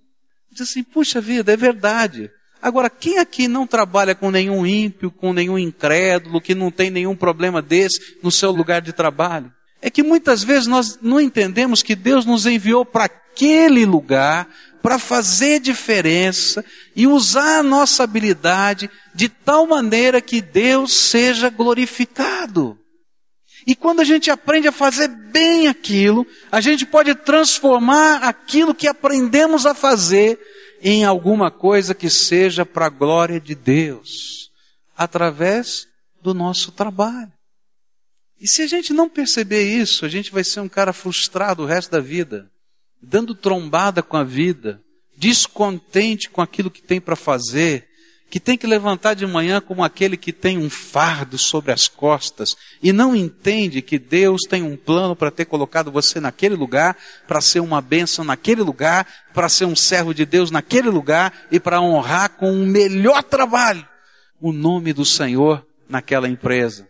Diz 0.50 0.62
assim, 0.62 0.82
puxa 0.82 1.20
vida, 1.20 1.52
é 1.52 1.56
verdade. 1.56 2.30
Agora, 2.62 2.88
quem 2.88 3.18
aqui 3.18 3.46
não 3.46 3.66
trabalha 3.66 4.14
com 4.14 4.30
nenhum 4.30 4.66
ímpio, 4.66 5.10
com 5.10 5.34
nenhum 5.34 5.58
incrédulo, 5.58 6.40
que 6.40 6.54
não 6.54 6.70
tem 6.70 6.90
nenhum 6.90 7.14
problema 7.14 7.60
desse 7.60 8.16
no 8.22 8.30
seu 8.30 8.50
lugar 8.50 8.80
de 8.80 8.92
trabalho? 8.92 9.52
É 9.82 9.90
que 9.90 10.02
muitas 10.02 10.42
vezes 10.42 10.66
nós 10.66 10.98
não 11.02 11.20
entendemos 11.20 11.82
que 11.82 11.94
Deus 11.94 12.24
nos 12.24 12.46
enviou 12.46 12.86
para 12.86 13.04
aquele 13.04 13.84
lugar 13.84 14.48
para 14.82 14.98
fazer 14.98 15.60
diferença 15.60 16.64
e 16.96 17.06
usar 17.06 17.58
a 17.58 17.62
nossa 17.62 18.02
habilidade 18.02 18.88
de 19.14 19.28
tal 19.28 19.66
maneira 19.66 20.22
que 20.22 20.40
Deus 20.40 20.94
seja 20.94 21.50
glorificado. 21.50 22.78
E 23.66 23.74
quando 23.74 24.00
a 24.00 24.04
gente 24.04 24.30
aprende 24.30 24.68
a 24.68 24.72
fazer 24.72 25.08
bem 25.08 25.68
aquilo, 25.68 26.26
a 26.52 26.60
gente 26.60 26.84
pode 26.84 27.14
transformar 27.14 28.22
aquilo 28.22 28.74
que 28.74 28.86
aprendemos 28.86 29.64
a 29.64 29.74
fazer 29.74 30.38
em 30.82 31.04
alguma 31.04 31.50
coisa 31.50 31.94
que 31.94 32.10
seja 32.10 32.66
para 32.66 32.86
a 32.86 32.90
glória 32.90 33.40
de 33.40 33.54
Deus, 33.54 34.50
através 34.94 35.86
do 36.20 36.34
nosso 36.34 36.72
trabalho. 36.72 37.32
E 38.38 38.46
se 38.46 38.60
a 38.60 38.66
gente 38.66 38.92
não 38.92 39.08
perceber 39.08 39.62
isso, 39.62 40.04
a 40.04 40.08
gente 40.08 40.30
vai 40.30 40.44
ser 40.44 40.60
um 40.60 40.68
cara 40.68 40.92
frustrado 40.92 41.62
o 41.62 41.66
resto 41.66 41.90
da 41.90 42.00
vida, 42.00 42.50
dando 43.00 43.34
trombada 43.34 44.02
com 44.02 44.18
a 44.18 44.24
vida, 44.24 44.82
descontente 45.16 46.28
com 46.28 46.42
aquilo 46.42 46.70
que 46.70 46.82
tem 46.82 47.00
para 47.00 47.16
fazer, 47.16 47.88
que 48.34 48.40
tem 48.40 48.58
que 48.58 48.66
levantar 48.66 49.14
de 49.14 49.24
manhã 49.24 49.60
como 49.60 49.84
aquele 49.84 50.16
que 50.16 50.32
tem 50.32 50.58
um 50.58 50.68
fardo 50.68 51.38
sobre 51.38 51.70
as 51.70 51.86
costas 51.86 52.56
e 52.82 52.92
não 52.92 53.14
entende 53.14 53.80
que 53.80 53.96
Deus 53.96 54.40
tem 54.50 54.60
um 54.60 54.76
plano 54.76 55.14
para 55.14 55.30
ter 55.30 55.44
colocado 55.44 55.92
você 55.92 56.18
naquele 56.18 56.56
lugar, 56.56 56.96
para 57.28 57.40
ser 57.40 57.60
uma 57.60 57.80
bênção 57.80 58.24
naquele 58.24 58.60
lugar, 58.60 59.06
para 59.32 59.48
ser 59.48 59.66
um 59.66 59.76
servo 59.76 60.12
de 60.12 60.26
Deus 60.26 60.50
naquele 60.50 60.90
lugar 60.90 61.32
e 61.48 61.60
para 61.60 61.80
honrar 61.80 62.30
com 62.30 62.52
o 62.52 62.66
melhor 62.66 63.22
trabalho 63.22 63.86
o 64.40 64.52
nome 64.52 64.92
do 64.92 65.04
Senhor 65.04 65.64
naquela 65.88 66.28
empresa. 66.28 66.88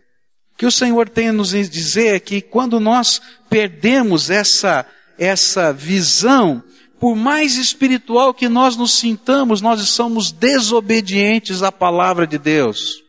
O 0.55 0.57
que 0.57 0.65
o 0.65 0.71
Senhor 0.71 1.07
tem 1.07 1.29
a 1.29 1.33
nos 1.33 1.49
dizer 1.51 2.15
é 2.15 2.19
que 2.19 2.41
quando 2.41 2.79
nós 2.79 3.21
perdemos 3.51 4.31
essa, 4.31 4.83
essa 5.15 5.71
visão 5.71 6.63
por 7.05 7.15
mais 7.15 7.55
espiritual 7.55 8.33
que 8.33 8.49
nós 8.49 8.75
nos 8.75 8.97
sintamos, 8.97 9.61
nós 9.61 9.79
somos 9.89 10.31
desobedientes 10.31 11.61
à 11.61 11.71
palavra 11.71 12.25
de 12.25 12.39
Deus. 12.39 13.03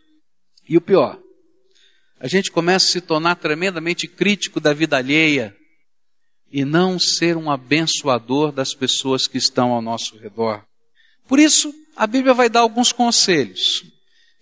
E 0.68 0.76
o 0.76 0.82
pior, 0.82 1.18
a 2.20 2.28
gente 2.28 2.50
começa 2.50 2.84
a 2.84 2.90
se 2.90 3.00
tornar 3.00 3.36
tremendamente 3.36 4.06
crítico 4.06 4.60
da 4.60 4.74
vida 4.74 4.98
alheia 4.98 5.56
e 6.52 6.62
não 6.62 6.98
ser 6.98 7.38
um 7.38 7.50
abençoador 7.50 8.52
das 8.52 8.74
pessoas 8.74 9.26
que 9.26 9.38
estão 9.38 9.72
ao 9.72 9.80
nosso 9.80 10.18
redor. 10.18 10.62
Por 11.26 11.38
isso, 11.38 11.72
a 11.96 12.06
Bíblia 12.06 12.34
vai 12.34 12.50
dar 12.50 12.60
alguns 12.60 12.92
conselhos 12.92 13.82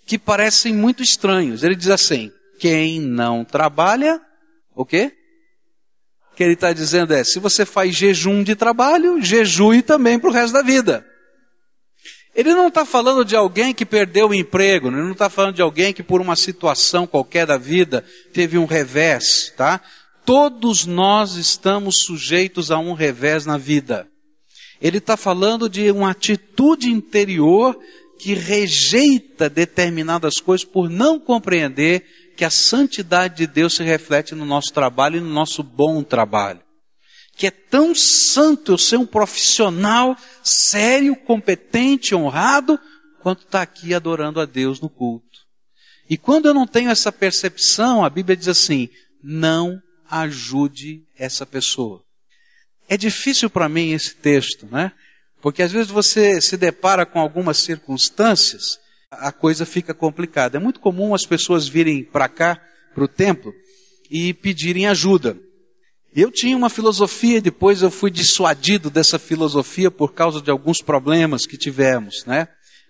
que 0.05 0.19
parecem 0.19 0.75
muito 0.75 1.01
estranhos. 1.01 1.63
Ele 1.63 1.77
diz 1.77 1.91
assim: 1.91 2.33
quem 2.59 3.01
não 3.01 3.45
trabalha, 3.45 4.21
o 4.75 4.85
quê? 4.85 5.13
Que 6.35 6.43
ele 6.43 6.55
está 6.55 6.73
dizendo 6.73 7.15
é: 7.15 7.25
se 7.25 7.39
você 7.39 7.65
faz 7.65 7.95
jejum 7.95 8.43
de 8.43 8.55
trabalho, 8.55 9.23
jejue 9.23 9.83
também 9.83 10.19
para 10.19 10.31
o 10.31 10.33
resto 10.33 10.53
da 10.53 10.63
vida. 10.63 11.07
Ele 12.35 12.53
não 12.53 12.67
está 12.67 12.85
falando 12.85 13.25
de 13.25 13.37
alguém 13.37 13.73
que 13.73 13.87
perdeu 13.87 14.29
o 14.29 14.35
emprego, 14.35 14.89
ele 14.89 14.97
não 14.97 15.13
está 15.13 15.31
falando 15.31 15.55
de 15.55 15.63
alguém 15.63 15.93
que 15.93 16.03
por 16.03 16.21
uma 16.21 16.35
situação 16.35 17.07
qualquer 17.07 17.47
da 17.47 17.57
vida 17.57 18.05
teve 18.33 18.59
um 18.59 18.65
revés, 18.65 19.53
tá? 19.57 19.81
Todos 20.27 20.85
nós 20.85 21.37
estamos 21.37 22.01
sujeitos 22.01 22.71
a 22.71 22.79
um 22.79 22.93
revés 22.93 23.47
na 23.47 23.57
vida. 23.57 24.09
Ele 24.81 24.99
está 24.99 25.17
falando 25.17 25.69
de 25.69 25.91
uma 25.93 26.11
atitude 26.11 26.91
interior 26.91 27.79
que 28.19 28.35
rejeita 28.35 29.49
determinadas 29.49 30.35
coisas 30.35 30.65
por 30.65 30.91
não 30.91 31.21
compreender 31.21 32.05
que 32.35 32.45
a 32.45 32.51
santidade 32.51 33.37
de 33.37 33.47
Deus 33.47 33.75
se 33.75 33.83
reflete 33.83 34.35
no 34.35 34.45
nosso 34.45 34.73
trabalho 34.73 35.17
e 35.17 35.21
no 35.21 35.31
nosso 35.31 35.63
bom 35.63 36.03
trabalho. 36.03 36.63
Que 37.37 37.47
é 37.47 37.51
tão 37.51 37.95
santo 37.95 38.73
eu 38.73 38.79
ser 38.79 38.97
um 38.97 39.07
profissional 39.07 40.17
sério, 40.43 41.17
competente, 41.17 42.15
honrado, 42.15 42.79
quanto 43.21 43.45
está 43.45 43.63
aqui 43.63 43.95
adorando 43.95 44.41
a 44.41 44.45
Deus 44.45 44.81
no 44.81 44.89
culto. 44.89 45.27
E 46.09 46.19
quando 46.19 46.47
eu 46.47 46.55
não 46.55 46.67
tenho 46.67 46.91
essa 46.91 47.11
percepção, 47.11 48.05
a 48.05 48.11
Bíblia 48.11 48.37
diz 48.37 48.49
assim: 48.49 48.89
não 49.23 49.81
ajude 50.11 51.03
essa 51.19 51.47
pessoa. 51.47 52.05
É 52.89 52.97
difícil 52.97 53.49
para 53.49 53.69
mim 53.69 53.93
esse 53.93 54.15
texto, 54.15 54.67
né? 54.67 54.93
Porque 55.41 55.63
às 55.63 55.73
vezes 55.73 55.91
você 55.91 56.41
se 56.41 56.57
depara 56.57 57.07
com 57.07 57.19
algumas 57.19 57.59
circunstâncias 57.59 58.79
a 59.21 59.33
coisa 59.33 59.65
fica 59.67 59.95
complicada. 59.95 60.57
É 60.57 60.61
muito 60.61 60.81
comum 60.81 61.15
as 61.15 61.25
pessoas 61.25 61.67
virem 61.69 62.05
para 62.05 62.29
cá, 62.29 62.61
para 62.95 63.05
o 63.05 63.09
templo, 63.09 63.53
e 64.11 64.33
pedirem 64.35 64.87
ajuda. 64.87 65.37
Eu 66.15 66.31
tinha 66.31 66.57
uma 66.57 66.71
filosofia, 66.71 67.41
depois 67.41 67.83
eu 67.83 67.91
fui 67.91 68.11
dissuadido 68.11 68.89
dessa 68.89 69.19
filosofia 69.19 69.91
por 69.91 70.13
causa 70.13 70.41
de 70.41 70.51
alguns 70.51 70.81
problemas 70.81 71.45
que 71.45 71.57
tivemos, 71.57 72.25
né? 72.25 72.47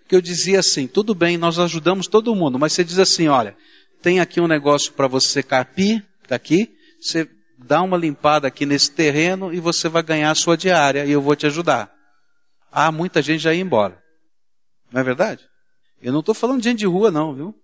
Que 0.07 0.15
eu 0.15 0.21
dizia 0.21 0.59
assim, 0.59 0.85
tudo 0.85 1.15
bem, 1.15 1.35
nós 1.35 1.57
ajudamos 1.57 2.05
todo 2.05 2.35
mundo, 2.35 2.59
mas 2.59 2.73
você 2.73 2.83
diz 2.83 2.99
assim, 2.99 3.27
olha, 3.27 3.57
tem 4.03 4.19
aqui 4.19 4.39
um 4.39 4.47
negócio 4.47 4.93
para 4.93 5.07
você 5.07 5.41
carpir, 5.41 6.05
daqui, 6.29 6.69
você 7.01 7.27
dá 7.57 7.81
uma 7.81 7.97
limpada 7.97 8.47
aqui 8.47 8.65
nesse 8.65 8.91
terreno 8.91 9.51
e 9.51 9.59
você 9.59 9.89
vai 9.89 10.03
ganhar 10.03 10.29
a 10.29 10.35
sua 10.35 10.55
diária 10.55 11.05
e 11.05 11.11
eu 11.11 11.21
vou 11.21 11.35
te 11.35 11.47
ajudar. 11.47 11.91
Ah, 12.71 12.91
muita 12.91 13.21
gente 13.21 13.41
já 13.41 13.53
ia 13.53 13.61
embora. 13.61 13.97
Não 14.91 15.01
é 15.01 15.03
verdade? 15.03 15.43
Eu 16.05 16.13
não 16.13 16.19
estou 16.19 16.35
falando 16.35 16.61
de 16.61 16.69
gente 16.69 16.77
de 16.77 16.85
rua, 16.85 17.09
não, 17.09 17.33
viu? 17.33 17.55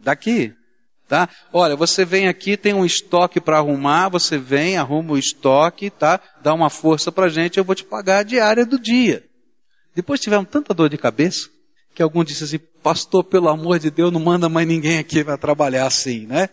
Daqui. 0.00 0.52
Tá? 1.06 1.28
Olha, 1.52 1.76
você 1.76 2.04
vem 2.04 2.26
aqui, 2.26 2.56
tem 2.56 2.74
um 2.74 2.84
estoque 2.84 3.40
para 3.40 3.58
arrumar, 3.58 4.08
você 4.08 4.36
vem, 4.36 4.76
arruma 4.76 5.12
o 5.12 5.18
estoque, 5.18 5.88
tá? 5.88 6.20
Dá 6.42 6.52
uma 6.52 6.68
força 6.68 7.12
para 7.12 7.28
gente, 7.28 7.58
eu 7.58 7.64
vou 7.64 7.76
te 7.76 7.84
pagar 7.84 8.18
a 8.18 8.22
diária 8.24 8.66
do 8.66 8.80
dia. 8.80 9.22
Depois 9.94 10.18
tivemos 10.18 10.48
tanta 10.50 10.74
dor 10.74 10.88
de 10.88 10.98
cabeça, 10.98 11.48
que 11.94 12.02
algum 12.02 12.24
disse 12.24 12.42
assim, 12.42 12.58
pastor, 12.82 13.22
pelo 13.22 13.48
amor 13.48 13.78
de 13.78 13.92
Deus, 13.92 14.12
não 14.12 14.18
manda 14.18 14.48
mais 14.48 14.66
ninguém 14.66 14.98
aqui 14.98 15.22
para 15.22 15.38
trabalhar 15.38 15.86
assim, 15.86 16.26
né? 16.26 16.48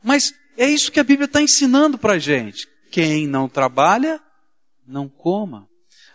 Mas 0.00 0.32
é 0.56 0.70
isso 0.70 0.92
que 0.92 1.00
a 1.00 1.04
Bíblia 1.04 1.24
está 1.24 1.42
ensinando 1.42 1.98
para 1.98 2.20
gente. 2.20 2.68
quem 2.88 3.26
não 3.26 3.48
trabalha, 3.48 4.20
não 4.86 5.08
coma. 5.08 5.66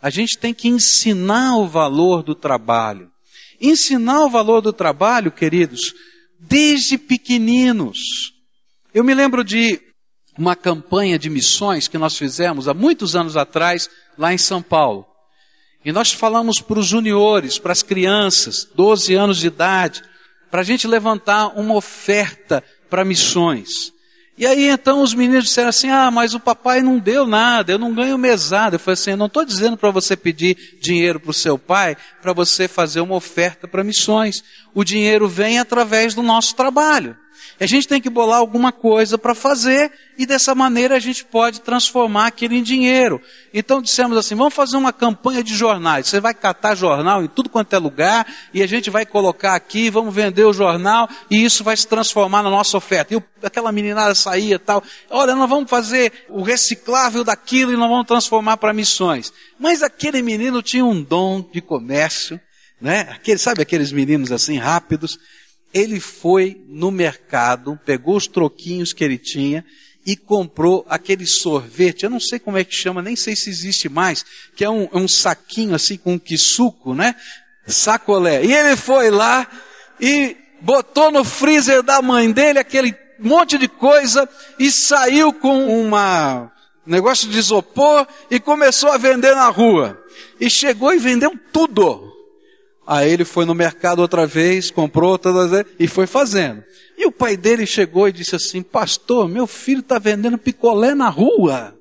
A 0.01 0.09
gente 0.09 0.37
tem 0.37 0.53
que 0.53 0.69
ensinar 0.69 1.57
o 1.57 1.67
valor 1.67 2.23
do 2.23 2.33
trabalho. 2.33 3.11
Ensinar 3.59 4.21
o 4.21 4.29
valor 4.29 4.61
do 4.61 4.71
trabalho, 4.71 5.31
queridos, 5.31 5.93
desde 6.39 6.97
pequeninos. 6.97 7.99
Eu 8.93 9.03
me 9.03 9.13
lembro 9.13 9.43
de 9.43 9.81
uma 10.37 10.55
campanha 10.55 11.17
de 11.17 11.29
missões 11.29 11.87
que 11.87 11.97
nós 11.97 12.17
fizemos 12.17 12.67
há 12.67 12.73
muitos 12.73 13.15
anos 13.15 13.35
atrás, 13.35 13.89
lá 14.17 14.33
em 14.33 14.37
São 14.37 14.61
Paulo. 14.61 15.05
E 15.83 15.91
nós 15.91 16.11
falamos 16.11 16.59
para 16.59 16.79
os 16.79 16.85
juniores, 16.85 17.57
para 17.57 17.71
as 17.71 17.81
crianças, 17.81 18.67
12 18.75 19.13
anos 19.15 19.37
de 19.37 19.47
idade, 19.47 20.03
para 20.51 20.61
a 20.61 20.63
gente 20.63 20.87
levantar 20.87 21.47
uma 21.57 21.75
oferta 21.75 22.63
para 22.89 23.05
missões. 23.05 23.91
E 24.37 24.45
aí 24.45 24.69
então 24.69 25.01
os 25.01 25.15
meninos 25.15 25.45
disseram 25.45 25.69
assim: 25.69 25.89
Ah, 25.89 26.11
mas 26.11 26.35
o 26.35 26.39
papai 26.39 26.81
não 26.81 26.99
deu 26.99 27.25
nada, 27.25 27.71
eu 27.71 27.79
não 27.79 27.93
ganho 27.93 28.17
mesada. 28.17 28.75
Eu 28.75 28.79
falei 28.79 28.93
assim: 28.93 29.11
Eu 29.11 29.17
não 29.17 29.25
estou 29.25 29.43
dizendo 29.43 29.75
para 29.75 29.89
você 29.89 30.15
pedir 30.15 30.77
dinheiro 30.79 31.19
para 31.19 31.31
o 31.31 31.33
seu 31.33 31.57
pai 31.57 31.97
para 32.21 32.33
você 32.33 32.67
fazer 32.67 33.01
uma 33.01 33.15
oferta 33.15 33.67
para 33.67 33.83
missões. 33.83 34.43
O 34.75 34.83
dinheiro 34.83 35.27
vem 35.27 35.57
através 35.57 36.13
do 36.13 36.21
nosso 36.21 36.55
trabalho. 36.55 37.17
A 37.59 37.65
gente 37.65 37.87
tem 37.87 38.01
que 38.01 38.09
bolar 38.09 38.39
alguma 38.39 38.71
coisa 38.71 39.17
para 39.17 39.33
fazer 39.33 39.91
e 40.17 40.25
dessa 40.25 40.53
maneira 40.55 40.95
a 40.95 40.99
gente 40.99 41.23
pode 41.25 41.61
transformar 41.61 42.27
aquilo 42.27 42.53
em 42.53 42.63
dinheiro. 42.63 43.21
Então 43.53 43.81
dissemos 43.81 44.17
assim, 44.17 44.35
vamos 44.35 44.53
fazer 44.53 44.77
uma 44.77 44.93
campanha 44.93 45.43
de 45.43 45.55
jornais. 45.55 46.07
Você 46.07 46.19
vai 46.19 46.33
catar 46.33 46.75
jornal 46.75 47.23
em 47.23 47.27
tudo 47.27 47.49
quanto 47.49 47.73
é 47.73 47.77
lugar 47.77 48.25
e 48.53 48.61
a 48.61 48.67
gente 48.67 48.89
vai 48.89 49.05
colocar 49.05 49.55
aqui, 49.55 49.89
vamos 49.89 50.13
vender 50.13 50.43
o 50.43 50.53
jornal 50.53 51.09
e 51.29 51.43
isso 51.43 51.63
vai 51.63 51.75
se 51.75 51.87
transformar 51.87 52.43
na 52.43 52.49
nossa 52.49 52.77
oferta. 52.77 53.13
E 53.13 53.23
aquela 53.43 53.71
meninada 53.71 54.13
saía 54.15 54.59
tal. 54.59 54.83
Olha, 55.09 55.35
nós 55.35 55.49
vamos 55.49 55.69
fazer 55.69 56.11
o 56.29 56.41
reciclável 56.41 57.23
daquilo 57.23 57.73
e 57.73 57.77
nós 57.77 57.89
vamos 57.89 58.07
transformar 58.07 58.57
para 58.57 58.73
missões. 58.73 59.31
Mas 59.59 59.81
aquele 59.81 60.21
menino 60.21 60.61
tinha 60.61 60.85
um 60.85 61.01
dom 61.01 61.47
de 61.51 61.61
comércio, 61.61 62.39
né? 62.79 63.07
Aquele, 63.11 63.37
sabe 63.37 63.61
aqueles 63.61 63.91
meninos 63.91 64.31
assim 64.31 64.57
rápidos? 64.57 65.19
Ele 65.73 65.99
foi 65.99 66.61
no 66.67 66.91
mercado, 66.91 67.79
pegou 67.85 68.15
os 68.15 68.27
troquinhos 68.27 68.93
que 68.93 69.03
ele 69.03 69.17
tinha 69.17 69.65
e 70.05 70.15
comprou 70.15 70.85
aquele 70.87 71.25
sorvete, 71.25 72.03
eu 72.03 72.09
não 72.09 72.19
sei 72.19 72.39
como 72.39 72.57
é 72.57 72.63
que 72.63 72.73
chama, 72.73 73.01
nem 73.01 73.15
sei 73.15 73.35
se 73.35 73.49
existe 73.49 73.89
mais, 73.89 74.25
que 74.55 74.63
é 74.63 74.69
um, 74.69 74.87
é 74.93 74.97
um 74.97 75.07
saquinho 75.07 75.75
assim 75.75 75.97
com 75.97 76.13
um 76.13 76.19
quisuco, 76.19 76.93
né? 76.93 77.13
Sacolé. 77.67 78.45
E 78.45 78.53
ele 78.53 78.77
foi 78.77 79.11
lá 79.11 79.45
e 79.99 80.37
botou 80.61 81.11
no 81.11 81.25
freezer 81.25 81.83
da 81.83 82.01
mãe 82.01 82.31
dele 82.31 82.57
aquele 82.57 82.95
monte 83.19 83.57
de 83.57 83.67
coisa 83.67 84.29
e 84.57 84.71
saiu 84.71 85.33
com 85.33 85.67
uma 85.67 86.51
negócio 86.85 87.27
de 87.27 87.37
isopor 87.37 88.07
e 88.31 88.39
começou 88.39 88.89
a 88.89 88.97
vender 88.97 89.35
na 89.35 89.49
rua. 89.49 90.01
E 90.39 90.49
chegou 90.49 90.93
e 90.93 90.97
vendeu 90.97 91.37
tudo. 91.51 92.06
Aí 92.87 93.11
ele 93.11 93.25
foi 93.25 93.43
no 93.43 93.53
mercado 93.53 93.99
outra 93.99 94.25
vez, 94.25 94.71
comprou 94.71 95.17
todas 95.17 95.65
e 95.77 95.87
foi 95.87 96.07
fazendo. 96.07 96.63
E 96.97 97.05
o 97.05 97.11
pai 97.11 97.35
dele 97.35 97.65
chegou 97.65 98.07
e 98.07 98.13
disse 98.13 98.37
assim: 98.37 98.61
Pastor, 98.61 99.27
meu 99.27 99.45
filho 99.45 99.81
está 99.81 99.99
vendendo 99.99 100.37
picolé 100.37 100.95
na 100.95 101.09
rua. 101.09 101.75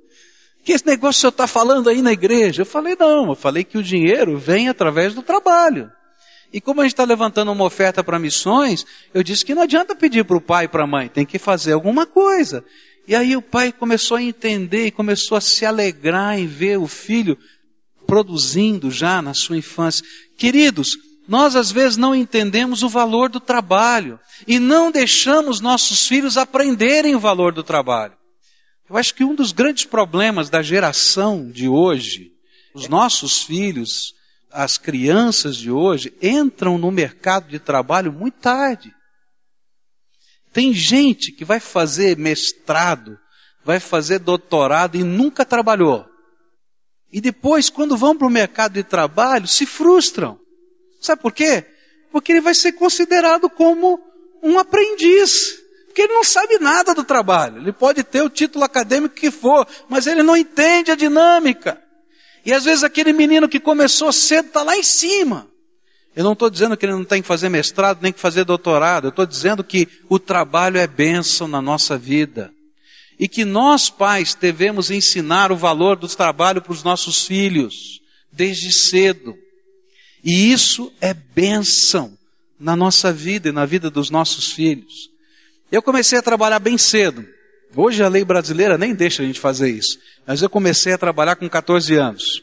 Que 0.64 0.72
esse 0.72 0.84
negócio 0.84 1.18
o 1.18 1.20
senhor 1.20 1.30
está 1.30 1.46
falando 1.46 1.88
aí 1.88 2.02
na 2.02 2.12
igreja? 2.12 2.62
Eu 2.62 2.66
falei: 2.66 2.96
Não, 2.98 3.28
eu 3.28 3.36
falei 3.36 3.62
que 3.62 3.78
o 3.78 3.82
dinheiro 3.84 4.36
vem 4.36 4.68
através 4.68 5.14
do 5.14 5.22
trabalho. 5.22 5.88
E 6.52 6.60
como 6.60 6.80
a 6.80 6.84
gente 6.84 6.94
está 6.94 7.04
levantando 7.04 7.52
uma 7.52 7.64
oferta 7.64 8.02
para 8.02 8.18
missões, 8.18 8.84
eu 9.14 9.22
disse 9.22 9.44
que 9.44 9.54
não 9.54 9.62
adianta 9.62 9.94
pedir 9.94 10.24
para 10.24 10.36
o 10.36 10.40
pai 10.40 10.64
e 10.64 10.68
para 10.68 10.82
a 10.82 10.88
mãe, 10.88 11.08
tem 11.08 11.24
que 11.24 11.38
fazer 11.38 11.72
alguma 11.72 12.04
coisa. 12.04 12.64
E 13.06 13.14
aí 13.14 13.36
o 13.36 13.42
pai 13.42 13.70
começou 13.70 14.16
a 14.16 14.22
entender 14.22 14.86
e 14.86 14.90
começou 14.90 15.38
a 15.38 15.40
se 15.40 15.64
alegrar 15.64 16.36
em 16.36 16.46
ver 16.46 16.78
o 16.78 16.88
filho 16.88 17.38
produzindo 18.06 18.90
já 18.90 19.20
na 19.20 19.34
sua 19.34 19.56
infância. 19.56 20.04
Queridos, 20.38 20.96
nós 21.28 21.56
às 21.56 21.72
vezes 21.72 21.96
não 21.96 22.14
entendemos 22.14 22.82
o 22.82 22.88
valor 22.88 23.28
do 23.28 23.40
trabalho 23.40 24.18
e 24.46 24.58
não 24.58 24.90
deixamos 24.90 25.60
nossos 25.60 26.06
filhos 26.06 26.36
aprenderem 26.36 27.14
o 27.14 27.20
valor 27.20 27.52
do 27.52 27.62
trabalho. 27.62 28.14
Eu 28.88 28.96
acho 28.96 29.14
que 29.14 29.24
um 29.24 29.34
dos 29.34 29.50
grandes 29.50 29.84
problemas 29.84 30.48
da 30.48 30.62
geração 30.62 31.50
de 31.50 31.68
hoje, 31.68 32.30
os 32.72 32.88
nossos 32.88 33.42
filhos, 33.42 34.14
as 34.52 34.78
crianças 34.78 35.56
de 35.56 35.70
hoje, 35.70 36.14
entram 36.22 36.78
no 36.78 36.92
mercado 36.92 37.48
de 37.48 37.58
trabalho 37.58 38.12
muito 38.12 38.38
tarde. 38.38 38.94
Tem 40.52 40.72
gente 40.72 41.32
que 41.32 41.44
vai 41.44 41.58
fazer 41.58 42.16
mestrado, 42.16 43.18
vai 43.64 43.80
fazer 43.80 44.20
doutorado 44.20 44.96
e 44.96 45.02
nunca 45.02 45.44
trabalhou. 45.44 46.06
E 47.12 47.20
depois, 47.20 47.70
quando 47.70 47.96
vão 47.96 48.16
para 48.16 48.26
o 48.26 48.30
mercado 48.30 48.72
de 48.72 48.82
trabalho, 48.82 49.46
se 49.46 49.64
frustram. 49.64 50.38
Sabe 51.00 51.22
por 51.22 51.32
quê? 51.32 51.64
Porque 52.10 52.32
ele 52.32 52.40
vai 52.40 52.54
ser 52.54 52.72
considerado 52.72 53.48
como 53.48 54.00
um 54.42 54.58
aprendiz. 54.58 55.58
Porque 55.86 56.02
ele 56.02 56.14
não 56.14 56.24
sabe 56.24 56.58
nada 56.58 56.94
do 56.94 57.04
trabalho. 57.04 57.58
Ele 57.58 57.72
pode 57.72 58.02
ter 58.02 58.22
o 58.22 58.30
título 58.30 58.64
acadêmico 58.64 59.14
que 59.14 59.30
for, 59.30 59.66
mas 59.88 60.06
ele 60.06 60.22
não 60.22 60.36
entende 60.36 60.90
a 60.90 60.96
dinâmica. 60.96 61.80
E 62.44 62.52
às 62.52 62.64
vezes 62.64 62.84
aquele 62.84 63.12
menino 63.12 63.48
que 63.48 63.58
começou 63.58 64.12
cedo 64.12 64.48
está 64.48 64.62
lá 64.62 64.76
em 64.76 64.82
cima. 64.82 65.48
Eu 66.14 66.24
não 66.24 66.32
estou 66.32 66.48
dizendo 66.48 66.76
que 66.76 66.86
ele 66.86 66.92
não 66.92 67.04
tem 67.04 67.20
que 67.20 67.28
fazer 67.28 67.48
mestrado, 67.48 67.98
nem 68.02 68.12
que 68.12 68.20
fazer 68.20 68.44
doutorado. 68.44 69.06
Eu 69.06 69.10
estou 69.10 69.26
dizendo 69.26 69.62
que 69.62 69.88
o 70.08 70.18
trabalho 70.18 70.78
é 70.78 70.86
bênção 70.86 71.46
na 71.46 71.60
nossa 71.60 71.96
vida 71.98 72.52
e 73.18 73.26
que 73.26 73.44
nós, 73.44 73.88
pais, 73.88 74.34
devemos 74.34 74.90
ensinar 74.90 75.50
o 75.50 75.56
valor 75.56 75.96
do 75.96 76.08
trabalho 76.08 76.60
para 76.60 76.72
os 76.72 76.82
nossos 76.82 77.26
filhos, 77.26 78.00
desde 78.30 78.70
cedo. 78.70 79.36
E 80.22 80.52
isso 80.52 80.92
é 81.00 81.14
bênção 81.14 82.16
na 82.58 82.76
nossa 82.76 83.12
vida 83.12 83.48
e 83.48 83.52
na 83.52 83.64
vida 83.64 83.90
dos 83.90 84.10
nossos 84.10 84.52
filhos. 84.52 85.10
Eu 85.70 85.82
comecei 85.82 86.18
a 86.18 86.22
trabalhar 86.22 86.58
bem 86.58 86.76
cedo. 86.76 87.26
Hoje 87.74 88.02
a 88.02 88.08
lei 88.08 88.24
brasileira 88.24 88.78
nem 88.78 88.94
deixa 88.94 89.22
a 89.22 89.26
gente 89.26 89.40
fazer 89.40 89.70
isso. 89.70 89.98
Mas 90.26 90.42
eu 90.42 90.50
comecei 90.50 90.92
a 90.92 90.98
trabalhar 90.98 91.36
com 91.36 91.48
14 91.48 91.94
anos. 91.94 92.42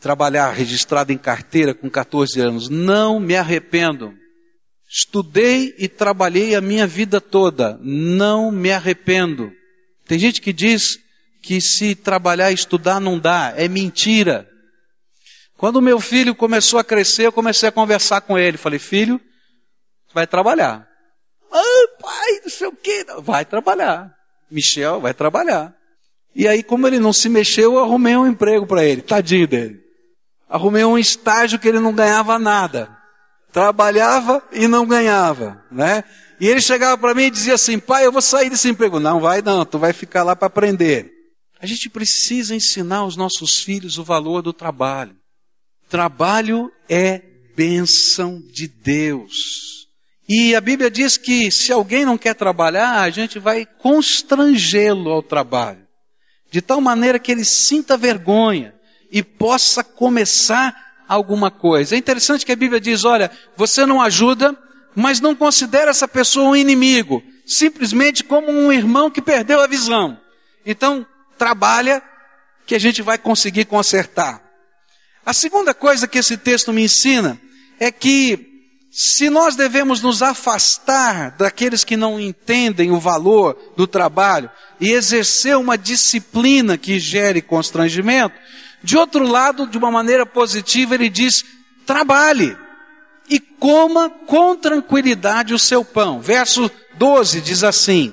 Trabalhar 0.00 0.50
registrado 0.52 1.12
em 1.12 1.18
carteira 1.18 1.72
com 1.72 1.88
14 1.88 2.40
anos. 2.40 2.68
Não 2.68 3.18
me 3.18 3.36
arrependo. 3.36 4.14
Estudei 4.88 5.74
e 5.78 5.88
trabalhei 5.88 6.54
a 6.54 6.60
minha 6.60 6.86
vida 6.86 7.20
toda. 7.20 7.78
Não 7.82 8.50
me 8.50 8.70
arrependo. 8.70 9.52
Tem 10.06 10.18
gente 10.18 10.40
que 10.40 10.52
diz 10.52 10.98
que 11.42 11.60
se 11.60 11.94
trabalhar 11.94 12.50
e 12.50 12.54
estudar 12.54 13.00
não 13.00 13.18
dá, 13.18 13.52
é 13.56 13.68
mentira. 13.68 14.48
Quando 15.56 15.80
meu 15.80 16.00
filho 16.00 16.34
começou 16.34 16.78
a 16.78 16.84
crescer, 16.84 17.26
eu 17.26 17.32
comecei 17.32 17.68
a 17.68 17.72
conversar 17.72 18.20
com 18.22 18.38
ele. 18.38 18.56
Falei, 18.56 18.78
filho, 18.78 19.20
vai 20.12 20.26
trabalhar. 20.26 20.86
Ah, 21.52 21.88
pai, 22.00 22.40
não 22.42 22.50
sei 22.50 22.66
o 22.66 22.72
quê. 22.72 23.06
Vai 23.20 23.44
trabalhar. 23.44 24.12
Michel, 24.50 25.00
vai 25.00 25.14
trabalhar. 25.14 25.74
E 26.34 26.48
aí, 26.48 26.62
como 26.62 26.86
ele 26.86 26.98
não 26.98 27.12
se 27.12 27.28
mexeu, 27.28 27.74
eu 27.74 27.78
arrumei 27.80 28.16
um 28.16 28.26
emprego 28.26 28.66
para 28.66 28.84
ele. 28.84 29.02
Tadinho 29.02 29.46
dele. 29.46 29.80
Arrumei 30.48 30.84
um 30.84 30.98
estágio 30.98 31.58
que 31.58 31.68
ele 31.68 31.78
não 31.80 31.94
ganhava 31.94 32.38
nada. 32.38 32.96
Trabalhava 33.52 34.42
e 34.50 34.66
não 34.66 34.84
ganhava, 34.84 35.64
né? 35.70 36.02
E 36.44 36.46
ele 36.46 36.60
chegava 36.60 36.98
para 36.98 37.14
mim 37.14 37.22
e 37.22 37.30
dizia 37.30 37.54
assim: 37.54 37.78
pai, 37.78 38.04
eu 38.04 38.12
vou 38.12 38.20
sair 38.20 38.50
desse 38.50 38.68
emprego. 38.68 39.00
Não, 39.00 39.18
vai 39.18 39.40
não, 39.40 39.64
tu 39.64 39.78
vai 39.78 39.94
ficar 39.94 40.22
lá 40.22 40.36
para 40.36 40.46
aprender. 40.46 41.10
A 41.58 41.64
gente 41.64 41.88
precisa 41.88 42.54
ensinar 42.54 42.98
aos 42.98 43.16
nossos 43.16 43.60
filhos 43.60 43.96
o 43.96 44.04
valor 44.04 44.42
do 44.42 44.52
trabalho. 44.52 45.16
Trabalho 45.88 46.70
é 46.86 47.22
bênção 47.56 48.42
de 48.52 48.68
Deus. 48.68 49.88
E 50.28 50.54
a 50.54 50.60
Bíblia 50.60 50.90
diz 50.90 51.16
que 51.16 51.50
se 51.50 51.72
alguém 51.72 52.04
não 52.04 52.18
quer 52.18 52.34
trabalhar, 52.34 53.00
a 53.00 53.08
gente 53.08 53.38
vai 53.38 53.64
constrangê-lo 53.64 55.12
ao 55.12 55.22
trabalho. 55.22 55.86
De 56.50 56.60
tal 56.60 56.78
maneira 56.78 57.18
que 57.18 57.32
ele 57.32 57.46
sinta 57.46 57.96
vergonha 57.96 58.74
e 59.10 59.22
possa 59.22 59.82
começar 59.82 60.76
alguma 61.08 61.50
coisa. 61.50 61.94
É 61.94 61.98
interessante 61.98 62.44
que 62.44 62.52
a 62.52 62.56
Bíblia 62.56 62.78
diz: 62.82 63.02
olha, 63.06 63.30
você 63.56 63.86
não 63.86 64.02
ajuda, 64.02 64.54
mas 64.94 65.20
não 65.20 65.34
considera 65.34 65.90
essa 65.90 66.06
pessoa 66.06 66.50
um 66.50 66.56
inimigo, 66.56 67.22
simplesmente 67.46 68.22
como 68.22 68.50
um 68.50 68.72
irmão 68.72 69.10
que 69.10 69.20
perdeu 69.20 69.60
a 69.60 69.66
visão. 69.66 70.18
Então, 70.64 71.06
trabalha 71.36 72.02
que 72.66 72.74
a 72.74 72.78
gente 72.78 73.02
vai 73.02 73.18
conseguir 73.18 73.64
consertar. 73.66 74.42
A 75.24 75.32
segunda 75.32 75.74
coisa 75.74 76.06
que 76.06 76.18
esse 76.18 76.36
texto 76.36 76.72
me 76.72 76.82
ensina 76.82 77.40
é 77.78 77.90
que 77.90 78.54
se 78.90 79.28
nós 79.28 79.56
devemos 79.56 80.00
nos 80.00 80.22
afastar 80.22 81.32
daqueles 81.36 81.82
que 81.82 81.96
não 81.96 82.20
entendem 82.20 82.92
o 82.92 83.00
valor 83.00 83.58
do 83.76 83.86
trabalho 83.86 84.48
e 84.80 84.92
exercer 84.92 85.56
uma 85.56 85.76
disciplina 85.76 86.78
que 86.78 87.00
gere 87.00 87.42
constrangimento, 87.42 88.38
de 88.84 88.96
outro 88.96 89.26
lado, 89.26 89.66
de 89.66 89.76
uma 89.76 89.90
maneira 89.90 90.24
positiva, 90.24 90.94
ele 90.94 91.08
diz: 91.08 91.44
trabalhe 91.84 92.56
e 93.28 93.40
coma 93.40 94.10
com 94.10 94.56
tranquilidade 94.56 95.54
o 95.54 95.58
seu 95.58 95.84
pão. 95.84 96.20
Verso 96.20 96.70
12 96.98 97.40
diz 97.40 97.64
assim: 97.64 98.12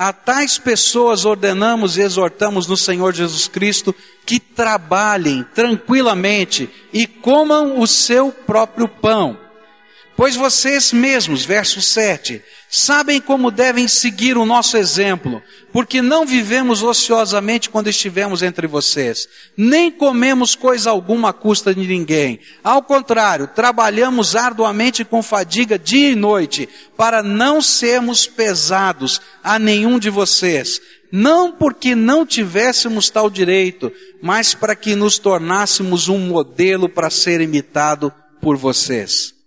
a 0.00 0.14
tais 0.14 0.56
pessoas 0.56 1.26
ordenamos 1.26 1.98
e 1.98 2.00
exortamos 2.00 2.66
no 2.66 2.74
Senhor 2.74 3.12
Jesus 3.12 3.46
Cristo 3.46 3.94
que 4.24 4.40
trabalhem 4.40 5.44
tranquilamente 5.54 6.70
e 6.90 7.06
comam 7.06 7.78
o 7.78 7.86
seu 7.86 8.32
próprio 8.32 8.88
pão. 8.88 9.36
Pois 10.20 10.36
vocês 10.36 10.92
mesmos, 10.92 11.46
verso 11.46 11.80
7, 11.80 12.42
sabem 12.68 13.22
como 13.22 13.50
devem 13.50 13.88
seguir 13.88 14.36
o 14.36 14.44
nosso 14.44 14.76
exemplo, 14.76 15.42
porque 15.72 16.02
não 16.02 16.26
vivemos 16.26 16.82
ociosamente 16.82 17.70
quando 17.70 17.88
estivemos 17.88 18.42
entre 18.42 18.66
vocês, 18.66 19.26
nem 19.56 19.90
comemos 19.90 20.54
coisa 20.54 20.90
alguma 20.90 21.30
à 21.30 21.32
custa 21.32 21.74
de 21.74 21.86
ninguém. 21.86 22.38
Ao 22.62 22.82
contrário, 22.82 23.46
trabalhamos 23.46 24.36
arduamente 24.36 25.06
com 25.06 25.22
fadiga 25.22 25.78
dia 25.78 26.10
e 26.10 26.14
noite, 26.14 26.68
para 26.98 27.22
não 27.22 27.62
sermos 27.62 28.26
pesados 28.26 29.22
a 29.42 29.58
nenhum 29.58 29.98
de 29.98 30.10
vocês. 30.10 30.82
Não 31.10 31.50
porque 31.50 31.94
não 31.94 32.26
tivéssemos 32.26 33.08
tal 33.08 33.30
direito, 33.30 33.90
mas 34.20 34.52
para 34.52 34.76
que 34.76 34.94
nos 34.94 35.18
tornássemos 35.18 36.08
um 36.08 36.18
modelo 36.18 36.90
para 36.90 37.08
ser 37.08 37.40
imitado 37.40 38.12
por 38.38 38.58
vocês. 38.58 39.39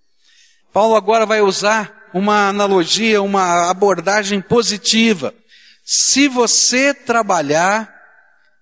Paulo 0.74 0.96
agora 0.96 1.24
vai 1.24 1.40
usar 1.40 2.10
uma 2.16 2.50
analogia, 2.50 3.22
uma 3.22 3.70
abordagem 3.70 4.42
positiva. 4.42 5.34
Se 5.86 6.28
você 6.28 6.94
trabalhar, 6.94 7.94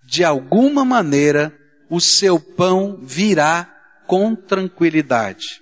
de 0.03 0.23
alguma 0.23 0.83
maneira, 0.83 1.57
o 1.89 2.01
seu 2.01 2.37
pão 2.37 2.99
virá 3.01 3.73
com 4.07 4.35
tranquilidade. 4.35 5.61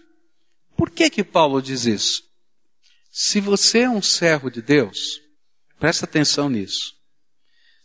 Por 0.76 0.90
que 0.90 1.10
que 1.10 1.24
Paulo 1.24 1.62
diz 1.62 1.86
isso? 1.86 2.24
Se 3.12 3.40
você 3.40 3.82
é 3.82 3.90
um 3.90 4.02
servo 4.02 4.50
de 4.50 4.62
Deus, 4.62 5.22
presta 5.80 6.06
atenção 6.06 6.50
nisso. 6.50 6.96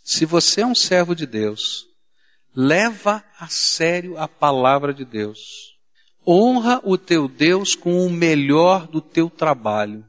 Se 0.02 0.24
você 0.24 0.62
é 0.62 0.66
um 0.66 0.74
servo 0.74 1.14
de 1.14 1.26
Deus, 1.26 1.86
leva 2.56 3.22
a 3.38 3.48
sério 3.48 4.16
a 4.16 4.26
palavra 4.26 4.94
de 4.94 5.04
Deus. 5.04 5.73
Honra 6.26 6.80
o 6.84 6.96
teu 6.96 7.28
Deus 7.28 7.74
com 7.74 8.06
o 8.06 8.10
melhor 8.10 8.86
do 8.86 9.00
teu 9.00 9.28
trabalho. 9.28 10.04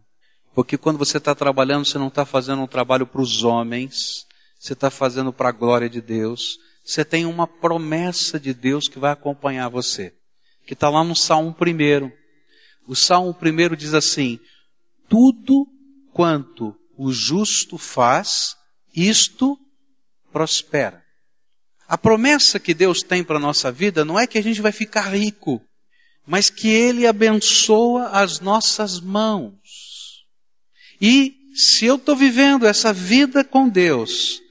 Porque 0.54 0.78
quando 0.78 0.98
você 0.98 1.18
está 1.18 1.36
trabalhando, 1.36 1.86
você 1.86 1.98
não 1.98 2.08
está 2.08 2.26
fazendo 2.26 2.62
um 2.62 2.68
trabalho 2.68 3.06
para 3.06 3.22
os 3.22 3.44
homens, 3.44 4.26
você 4.58 4.74
está 4.74 4.90
fazendo 4.90 5.34
para 5.34 5.50
a 5.50 5.52
glória 5.52 5.90
de 5.90 6.02
Deus. 6.02 6.58
Você 6.84 7.04
tem 7.04 7.26
uma 7.26 7.46
promessa 7.46 8.40
de 8.40 8.54
Deus 8.54 8.88
que 8.88 8.98
vai 8.98 9.12
acompanhar 9.12 9.68
você. 9.70 10.14
Que 10.66 10.74
está 10.74 10.90
lá 10.90 11.04
no 11.04 11.16
Salmo 11.16 11.54
1. 11.60 12.12
O 12.88 12.96
Salmo 12.96 13.36
1 13.36 13.76
diz 13.76 13.94
assim: 13.94 14.40
Tudo 15.10 15.68
quanto 16.14 16.76
o 16.98 17.12
justo 17.12 17.78
faz, 17.78 18.56
isto 18.96 19.58
prospera. 20.32 21.04
A 21.88 21.98
promessa 21.98 22.60
que 22.60 22.74
Deus 22.74 23.02
tem 23.02 23.24
para 23.24 23.38
a 23.38 23.42
nossa 23.42 23.72
vida 23.72 24.06
não 24.06 24.18
é 24.18 24.26
que 24.26 24.38
a 24.38 24.44
gente 24.44 24.62
vai 24.62 24.72
ficar 24.72 25.14
rico, 25.14 25.62
mas 26.26 26.50
que 26.50 26.70
Ele 26.70 27.06
abençoa 27.06 28.08
as 28.10 28.40
nossas 28.40 29.00
mãos. 29.00 30.26
E 31.00 31.36
se 31.54 31.86
eu 31.86 31.96
estou 31.96 32.16
vivendo 32.16 32.66
essa 32.66 32.92
vida 32.92 33.44
com 33.44 33.70
Deus, 33.70 34.42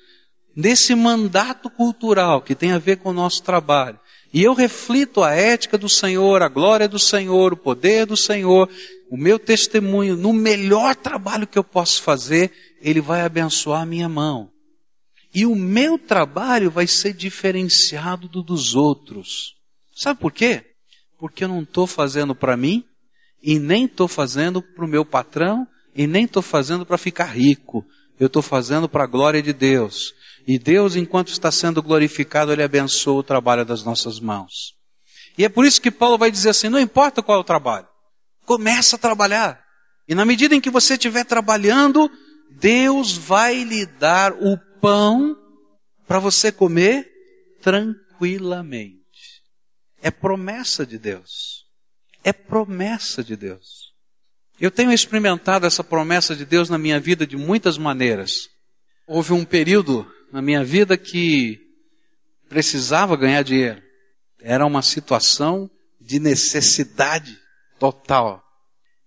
nesse 0.56 0.94
mandato 0.94 1.68
cultural 1.68 2.40
que 2.42 2.54
tem 2.54 2.72
a 2.72 2.78
ver 2.78 2.98
com 2.98 3.10
o 3.10 3.14
nosso 3.14 3.42
trabalho, 3.42 3.98
e 4.32 4.42
eu 4.42 4.52
reflito 4.52 5.22
a 5.22 5.32
ética 5.32 5.78
do 5.78 5.88
Senhor, 5.88 6.42
a 6.42 6.48
glória 6.48 6.88
do 6.88 6.98
Senhor, 6.98 7.52
o 7.52 7.56
poder 7.56 8.04
do 8.04 8.16
Senhor, 8.16 8.68
o 9.08 9.16
meu 9.16 9.38
testemunho, 9.38 10.16
no 10.16 10.32
melhor 10.32 10.96
trabalho 10.96 11.46
que 11.46 11.58
eu 11.58 11.62
posso 11.62 12.02
fazer, 12.02 12.52
Ele 12.80 13.00
vai 13.00 13.20
abençoar 13.20 13.82
a 13.82 13.86
minha 13.86 14.08
mão. 14.08 14.50
E 15.32 15.46
o 15.46 15.54
meu 15.54 15.98
trabalho 15.98 16.70
vai 16.70 16.86
ser 16.86 17.12
diferenciado 17.12 18.28
do 18.28 18.42
dos 18.42 18.74
outros. 18.74 19.54
Sabe 19.94 20.20
por 20.20 20.32
quê? 20.32 20.73
Porque 21.24 21.44
eu 21.44 21.48
não 21.48 21.62
estou 21.62 21.86
fazendo 21.86 22.34
para 22.34 22.54
mim 22.54 22.84
e 23.42 23.58
nem 23.58 23.86
estou 23.86 24.06
fazendo 24.06 24.60
para 24.60 24.84
o 24.84 24.86
meu 24.86 25.06
patrão 25.06 25.66
e 25.94 26.06
nem 26.06 26.26
estou 26.26 26.42
fazendo 26.42 26.84
para 26.84 26.98
ficar 26.98 27.34
rico. 27.34 27.82
Eu 28.20 28.26
estou 28.26 28.42
fazendo 28.42 28.90
para 28.90 29.04
a 29.04 29.06
glória 29.06 29.42
de 29.42 29.54
Deus. 29.54 30.12
E 30.46 30.58
Deus, 30.58 30.96
enquanto 30.96 31.28
está 31.28 31.50
sendo 31.50 31.82
glorificado, 31.82 32.52
Ele 32.52 32.62
abençoa 32.62 33.20
o 33.20 33.22
trabalho 33.22 33.64
das 33.64 33.82
nossas 33.82 34.20
mãos. 34.20 34.74
E 35.38 35.46
é 35.46 35.48
por 35.48 35.64
isso 35.64 35.80
que 35.80 35.90
Paulo 35.90 36.18
vai 36.18 36.30
dizer 36.30 36.50
assim: 36.50 36.68
não 36.68 36.78
importa 36.78 37.22
qual 37.22 37.38
é 37.38 37.40
o 37.40 37.44
trabalho, 37.44 37.88
começa 38.44 38.96
a 38.96 38.98
trabalhar. 38.98 39.64
E 40.06 40.14
na 40.14 40.26
medida 40.26 40.54
em 40.54 40.60
que 40.60 40.68
você 40.68 40.92
estiver 40.92 41.24
trabalhando, 41.24 42.10
Deus 42.60 43.16
vai 43.16 43.64
lhe 43.64 43.86
dar 43.86 44.34
o 44.34 44.58
pão 44.78 45.34
para 46.06 46.18
você 46.18 46.52
comer 46.52 47.10
tranquilamente. 47.62 49.03
É 50.04 50.10
promessa 50.10 50.84
de 50.84 50.98
Deus. 50.98 51.64
É 52.22 52.30
promessa 52.30 53.24
de 53.24 53.34
Deus. 53.34 53.94
Eu 54.60 54.70
tenho 54.70 54.92
experimentado 54.92 55.66
essa 55.66 55.82
promessa 55.82 56.36
de 56.36 56.44
Deus 56.44 56.68
na 56.68 56.76
minha 56.76 57.00
vida 57.00 57.26
de 57.26 57.38
muitas 57.38 57.78
maneiras. 57.78 58.50
Houve 59.06 59.32
um 59.32 59.46
período 59.46 60.06
na 60.30 60.42
minha 60.42 60.62
vida 60.62 60.98
que 60.98 61.58
precisava 62.50 63.16
ganhar 63.16 63.42
dinheiro. 63.42 63.82
Era 64.42 64.66
uma 64.66 64.82
situação 64.82 65.70
de 65.98 66.20
necessidade 66.20 67.38
total. 67.78 68.44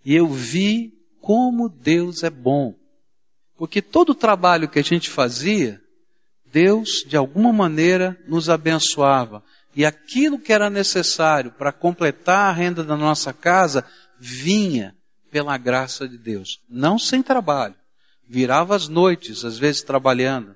E 0.03 0.15
eu 0.15 0.27
vi 0.27 0.93
como 1.21 1.69
Deus 1.69 2.23
é 2.23 2.31
bom. 2.31 2.73
Porque 3.55 3.83
todo 3.83 4.10
o 4.10 4.15
trabalho 4.15 4.67
que 4.67 4.79
a 4.79 4.83
gente 4.83 5.12
fazia, 5.12 5.79
Deus, 6.43 7.03
de 7.07 7.15
alguma 7.15 7.53
maneira, 7.53 8.19
nos 8.27 8.49
abençoava. 8.49 9.43
E 9.77 9.85
aquilo 9.85 10.39
que 10.39 10.51
era 10.51 10.71
necessário 10.71 11.51
para 11.51 11.71
completar 11.71 12.49
a 12.49 12.51
renda 12.51 12.83
da 12.83 12.97
nossa 12.97 13.31
casa, 13.31 13.85
vinha 14.19 14.95
pela 15.29 15.55
graça 15.55 16.09
de 16.09 16.17
Deus. 16.17 16.59
Não 16.67 16.97
sem 16.97 17.21
trabalho. 17.21 17.75
Virava 18.27 18.75
as 18.75 18.87
noites, 18.87 19.45
às 19.45 19.59
vezes 19.59 19.83
trabalhando. 19.83 20.55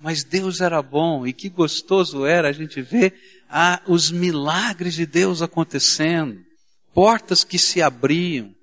Mas 0.00 0.24
Deus 0.24 0.62
era 0.62 0.80
bom 0.80 1.26
e 1.26 1.34
que 1.34 1.50
gostoso 1.50 2.24
era 2.24 2.48
a 2.48 2.52
gente 2.52 2.80
ver 2.80 3.12
ah, 3.46 3.82
os 3.86 4.10
milagres 4.10 4.94
de 4.94 5.04
Deus 5.04 5.42
acontecendo. 5.42 6.40
Portas 6.94 7.44
que 7.44 7.58
se 7.58 7.82
abriam. 7.82 8.54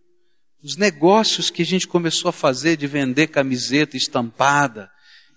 Os 0.64 0.76
negócios 0.76 1.52
que 1.52 1.62
a 1.62 1.66
gente 1.66 1.88
começou 1.88 2.30
a 2.30 2.34
fazer 2.34 2.78
de 2.78 2.88
vender 2.88 3.28
camiseta 3.28 3.96
estampada 3.96 4.90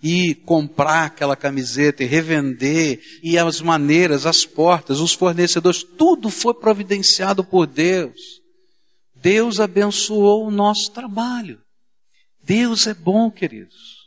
e 0.03 0.35
comprar 0.35 1.05
aquela 1.05 1.35
camiseta 1.35 2.03
e 2.03 2.05
revender, 2.05 3.01
e 3.23 3.37
as 3.37 3.61
maneiras, 3.61 4.25
as 4.25 4.45
portas, 4.45 4.99
os 4.99 5.13
fornecedores, 5.13 5.81
tudo 5.81 6.29
foi 6.29 6.53
providenciado 6.53 7.41
por 7.41 7.65
Deus. 7.65 8.41
Deus 9.15 9.61
abençoou 9.61 10.45
o 10.45 10.51
nosso 10.51 10.91
trabalho. 10.91 11.61
Deus 12.43 12.85
é 12.85 12.93
bom, 12.93 13.31
queridos. 13.31 14.03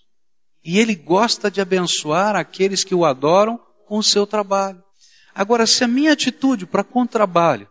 E 0.62 0.78
Ele 0.78 0.94
gosta 0.94 1.50
de 1.50 1.62
abençoar 1.62 2.36
aqueles 2.36 2.84
que 2.84 2.94
o 2.94 3.06
adoram 3.06 3.58
com 3.86 3.96
o 3.96 4.02
seu 4.02 4.26
trabalho. 4.26 4.84
Agora, 5.34 5.66
se 5.66 5.82
a 5.82 5.88
minha 5.88 6.12
atitude 6.12 6.66
para 6.66 6.84
com 6.84 7.02
o 7.02 7.08
trabalho 7.08 7.66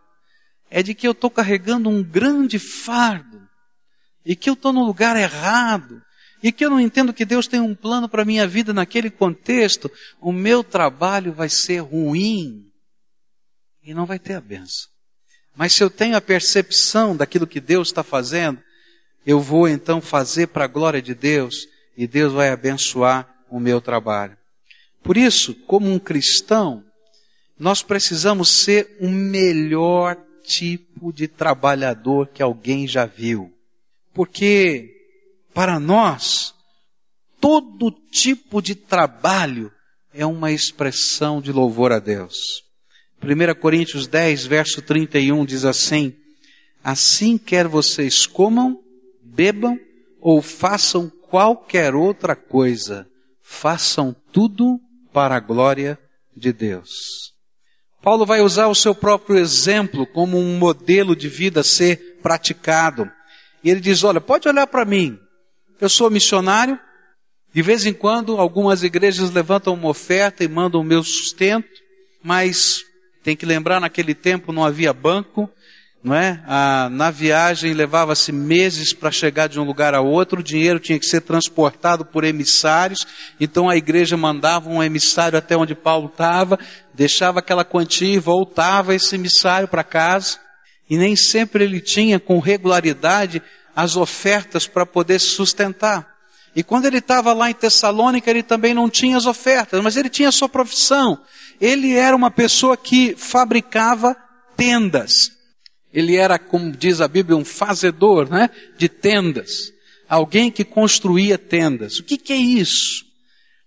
é 0.68 0.82
de 0.82 0.94
que 0.94 1.06
eu 1.06 1.12
estou 1.12 1.30
carregando 1.30 1.88
um 1.88 2.02
grande 2.02 2.58
fardo, 2.58 3.46
e 4.26 4.34
que 4.34 4.50
eu 4.50 4.54
estou 4.54 4.72
no 4.72 4.84
lugar 4.84 5.16
errado, 5.16 6.02
e 6.46 6.52
que 6.52 6.64
eu 6.64 6.70
não 6.70 6.78
entendo 6.78 7.12
que 7.12 7.24
Deus 7.24 7.48
tem 7.48 7.58
um 7.58 7.74
plano 7.74 8.08
para 8.08 8.22
a 8.22 8.24
minha 8.24 8.46
vida 8.46 8.72
naquele 8.72 9.10
contexto, 9.10 9.90
o 10.20 10.30
meu 10.30 10.62
trabalho 10.62 11.32
vai 11.32 11.48
ser 11.48 11.80
ruim 11.80 12.70
e 13.82 13.92
não 13.92 14.06
vai 14.06 14.16
ter 14.16 14.34
a 14.34 14.40
benção. 14.40 14.88
Mas 15.56 15.72
se 15.72 15.82
eu 15.82 15.90
tenho 15.90 16.16
a 16.16 16.20
percepção 16.20 17.16
daquilo 17.16 17.48
que 17.48 17.60
Deus 17.60 17.88
está 17.88 18.04
fazendo, 18.04 18.62
eu 19.26 19.40
vou 19.40 19.66
então 19.66 20.00
fazer 20.00 20.46
para 20.46 20.66
a 20.66 20.68
glória 20.68 21.02
de 21.02 21.16
Deus 21.16 21.66
e 21.96 22.06
Deus 22.06 22.32
vai 22.32 22.50
abençoar 22.50 23.28
o 23.50 23.58
meu 23.58 23.80
trabalho. 23.80 24.38
Por 25.02 25.16
isso, 25.16 25.52
como 25.66 25.90
um 25.90 25.98
cristão, 25.98 26.84
nós 27.58 27.82
precisamos 27.82 28.50
ser 28.50 28.96
o 29.00 29.08
melhor 29.08 30.16
tipo 30.44 31.12
de 31.12 31.26
trabalhador 31.26 32.28
que 32.28 32.40
alguém 32.40 32.86
já 32.86 33.04
viu. 33.04 33.52
Porque, 34.14 34.95
para 35.56 35.80
nós, 35.80 36.54
todo 37.40 37.90
tipo 37.90 38.60
de 38.60 38.74
trabalho 38.74 39.72
é 40.12 40.26
uma 40.26 40.52
expressão 40.52 41.40
de 41.40 41.50
louvor 41.50 41.92
a 41.92 41.98
Deus. 41.98 42.62
1 43.22 43.58
Coríntios 43.58 44.06
10, 44.06 44.44
verso 44.44 44.82
31 44.82 45.46
diz 45.46 45.64
assim: 45.64 46.14
Assim 46.84 47.38
quer 47.38 47.66
vocês 47.66 48.26
comam, 48.26 48.78
bebam 49.24 49.80
ou 50.20 50.42
façam 50.42 51.10
qualquer 51.30 51.94
outra 51.94 52.36
coisa, 52.36 53.08
façam 53.42 54.14
tudo 54.30 54.78
para 55.10 55.36
a 55.36 55.40
glória 55.40 55.98
de 56.36 56.52
Deus. 56.52 57.32
Paulo 58.02 58.26
vai 58.26 58.42
usar 58.42 58.66
o 58.66 58.74
seu 58.74 58.94
próprio 58.94 59.38
exemplo 59.38 60.06
como 60.06 60.38
um 60.38 60.58
modelo 60.58 61.16
de 61.16 61.30
vida 61.30 61.60
a 61.60 61.64
ser 61.64 62.18
praticado. 62.20 63.10
E 63.64 63.70
ele 63.70 63.80
diz: 63.80 64.04
Olha, 64.04 64.20
pode 64.20 64.46
olhar 64.46 64.66
para 64.66 64.84
mim, 64.84 65.18
eu 65.80 65.88
sou 65.88 66.10
missionário, 66.10 66.78
De 67.56 67.62
vez 67.62 67.86
em 67.86 67.92
quando, 67.94 68.38
algumas 68.38 68.82
igrejas 68.82 69.30
levantam 69.30 69.72
uma 69.72 69.88
oferta 69.88 70.44
e 70.44 70.48
mandam 70.48 70.82
o 70.82 70.84
meu 70.84 71.02
sustento, 71.02 71.66
mas 72.22 72.82
tem 73.24 73.34
que 73.34 73.46
lembrar, 73.46 73.80
naquele 73.80 74.14
tempo 74.14 74.52
não 74.52 74.62
havia 74.62 74.92
banco, 74.92 75.48
não 76.04 76.14
é? 76.14 76.42
Ah, 76.46 76.88
na 76.90 77.10
viagem 77.10 77.72
levava-se 77.72 78.30
meses 78.30 78.92
para 78.92 79.10
chegar 79.10 79.48
de 79.48 79.58
um 79.58 79.64
lugar 79.64 79.94
a 79.94 80.02
outro, 80.02 80.40
o 80.40 80.44
dinheiro 80.44 80.78
tinha 80.78 80.98
que 80.98 81.06
ser 81.06 81.22
transportado 81.22 82.04
por 82.04 82.24
emissários, 82.24 83.06
então 83.40 83.70
a 83.70 83.76
igreja 83.76 84.18
mandava 84.18 84.68
um 84.68 84.82
emissário 84.82 85.38
até 85.38 85.56
onde 85.56 85.74
Paulo 85.74 86.08
estava, 86.08 86.58
deixava 86.92 87.38
aquela 87.38 87.64
quantia 87.64 88.14
e 88.14 88.18
voltava 88.18 88.94
esse 88.94 89.14
emissário 89.14 89.66
para 89.66 89.82
casa, 89.82 90.38
e 90.90 90.98
nem 90.98 91.16
sempre 91.16 91.64
ele 91.64 91.80
tinha 91.80 92.20
com 92.20 92.38
regularidade 92.38 93.42
as 93.76 93.94
ofertas 93.94 94.66
para 94.66 94.86
poder 94.86 95.20
se 95.20 95.26
sustentar. 95.26 96.16
E 96.56 96.62
quando 96.62 96.86
ele 96.86 96.96
estava 96.96 97.34
lá 97.34 97.50
em 97.50 97.54
Tessalônica, 97.54 98.30
ele 98.30 98.42
também 98.42 98.72
não 98.72 98.88
tinha 98.88 99.18
as 99.18 99.26
ofertas, 99.26 99.82
mas 99.82 99.98
ele 99.98 100.08
tinha 100.08 100.30
a 100.30 100.32
sua 100.32 100.48
profissão. 100.48 101.20
Ele 101.60 101.94
era 101.94 102.16
uma 102.16 102.30
pessoa 102.30 102.74
que 102.78 103.14
fabricava 103.14 104.16
tendas. 104.56 105.32
Ele 105.92 106.16
era, 106.16 106.38
como 106.38 106.72
diz 106.72 107.02
a 107.02 107.08
Bíblia, 107.08 107.36
um 107.36 107.44
fazedor 107.44 108.30
né, 108.30 108.48
de 108.78 108.88
tendas. 108.88 109.70
Alguém 110.08 110.50
que 110.50 110.64
construía 110.64 111.36
tendas. 111.36 111.98
O 111.98 112.02
que, 112.04 112.16
que 112.16 112.32
é 112.32 112.36
isso? 112.36 113.04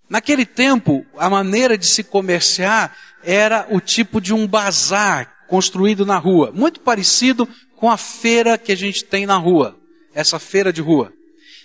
Naquele 0.09 0.45
tempo, 0.45 1.05
a 1.15 1.29
maneira 1.29 1.77
de 1.77 1.85
se 1.85 2.03
comerciar 2.03 2.97
era 3.23 3.67
o 3.69 3.79
tipo 3.79 4.19
de 4.19 4.33
um 4.33 4.47
bazar 4.47 5.45
construído 5.47 6.03
na 6.05 6.17
rua. 6.17 6.51
Muito 6.51 6.79
parecido 6.79 7.47
com 7.75 7.91
a 7.91 7.97
feira 7.97 8.57
que 8.57 8.71
a 8.71 8.75
gente 8.75 9.03
tem 9.05 9.27
na 9.27 9.37
rua. 9.37 9.78
Essa 10.13 10.39
feira 10.39 10.71
de 10.73 10.81
rua. 10.81 11.13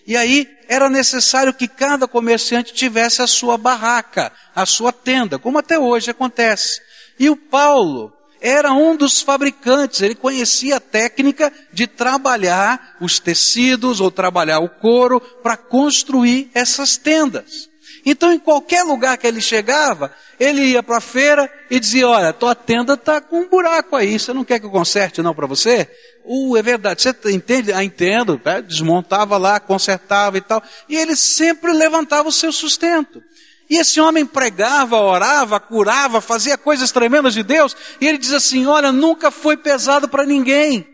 E 0.07 0.17
aí 0.17 0.49
era 0.69 0.91
necessário 0.91 1.55
que 1.55 1.67
cada 1.67 2.07
comerciante 2.07 2.75
tivesse 2.75 3.23
a 3.23 3.27
sua 3.27 3.57
barraca, 3.57 4.33
a 4.55 4.67
sua 4.67 4.93
tenda, 4.93 5.39
como 5.39 5.59
até 5.59 5.79
hoje 5.79 6.11
acontece. 6.11 6.81
E 7.19 7.31
o 7.31 7.37
Paulo 7.37 8.13
era 8.41 8.73
um 8.73 8.95
dos 8.95 9.23
fabricantes, 9.23 10.03
ele 10.03 10.15
conhecia 10.15 10.77
a 10.77 10.81
técnica 10.81 11.51
de 11.73 11.87
trabalhar 11.87 12.97
os 13.01 13.19
tecidos 13.19 14.01
ou 14.01 14.11
trabalhar 14.11 14.59
o 14.59 14.69
couro 14.69 15.19
para 15.19 15.57
construir 15.57 16.51
essas 16.53 16.99
tendas. 16.99 17.71
Então, 18.05 18.33
em 18.33 18.39
qualquer 18.39 18.83
lugar 18.83 19.17
que 19.17 19.27
ele 19.27 19.41
chegava, 19.41 20.13
ele 20.39 20.63
ia 20.63 20.83
para 20.83 20.99
a 20.99 21.01
feira 21.01 21.51
e 21.71 21.81
dizia: 21.81 22.09
Olha, 22.09 22.33
tua 22.33 22.55
tenda 22.55 22.95
está 22.95 23.21
com 23.21 23.41
um 23.41 23.49
buraco 23.49 23.97
aí, 23.97 24.19
você 24.19 24.33
não 24.33 24.45
quer 24.45 24.61
que 24.61 24.67
eu 24.67 24.71
conserte 24.71 25.23
não 25.23 25.35
para 25.35 25.47
você? 25.47 25.89
Uh, 26.25 26.57
é 26.57 26.63
verdade, 26.63 27.03
você 27.03 27.15
entende? 27.31 27.73
Ah, 27.73 27.83
entendo. 27.83 28.41
Né? 28.45 28.63
Desmontava 28.63 29.37
lá, 29.37 29.59
consertava 29.59 30.37
e 30.37 30.41
tal. 30.41 30.63
E 30.89 30.97
ele 30.97 31.17
sempre 31.17 31.73
levantava 31.73 32.29
o 32.29 32.33
seu 32.33 32.53
sustento. 32.53 33.23
E 33.69 33.79
esse 33.79 33.99
homem 34.01 34.27
pregava, 34.27 34.97
orava, 34.97 35.59
curava, 35.59 36.21
fazia 36.21 36.59
coisas 36.59 36.93
tremendas 36.93 37.33
de 37.33 37.43
Deus. 37.43 37.75
E 38.01 38.07
ele 38.07 38.19
diz 38.19 38.33
assim: 38.33 38.67
Olha, 38.67 38.93
nunca 38.93 39.31
foi 39.31 39.57
pesado 39.57 40.09
para 40.09 40.27
ninguém. 40.27 40.87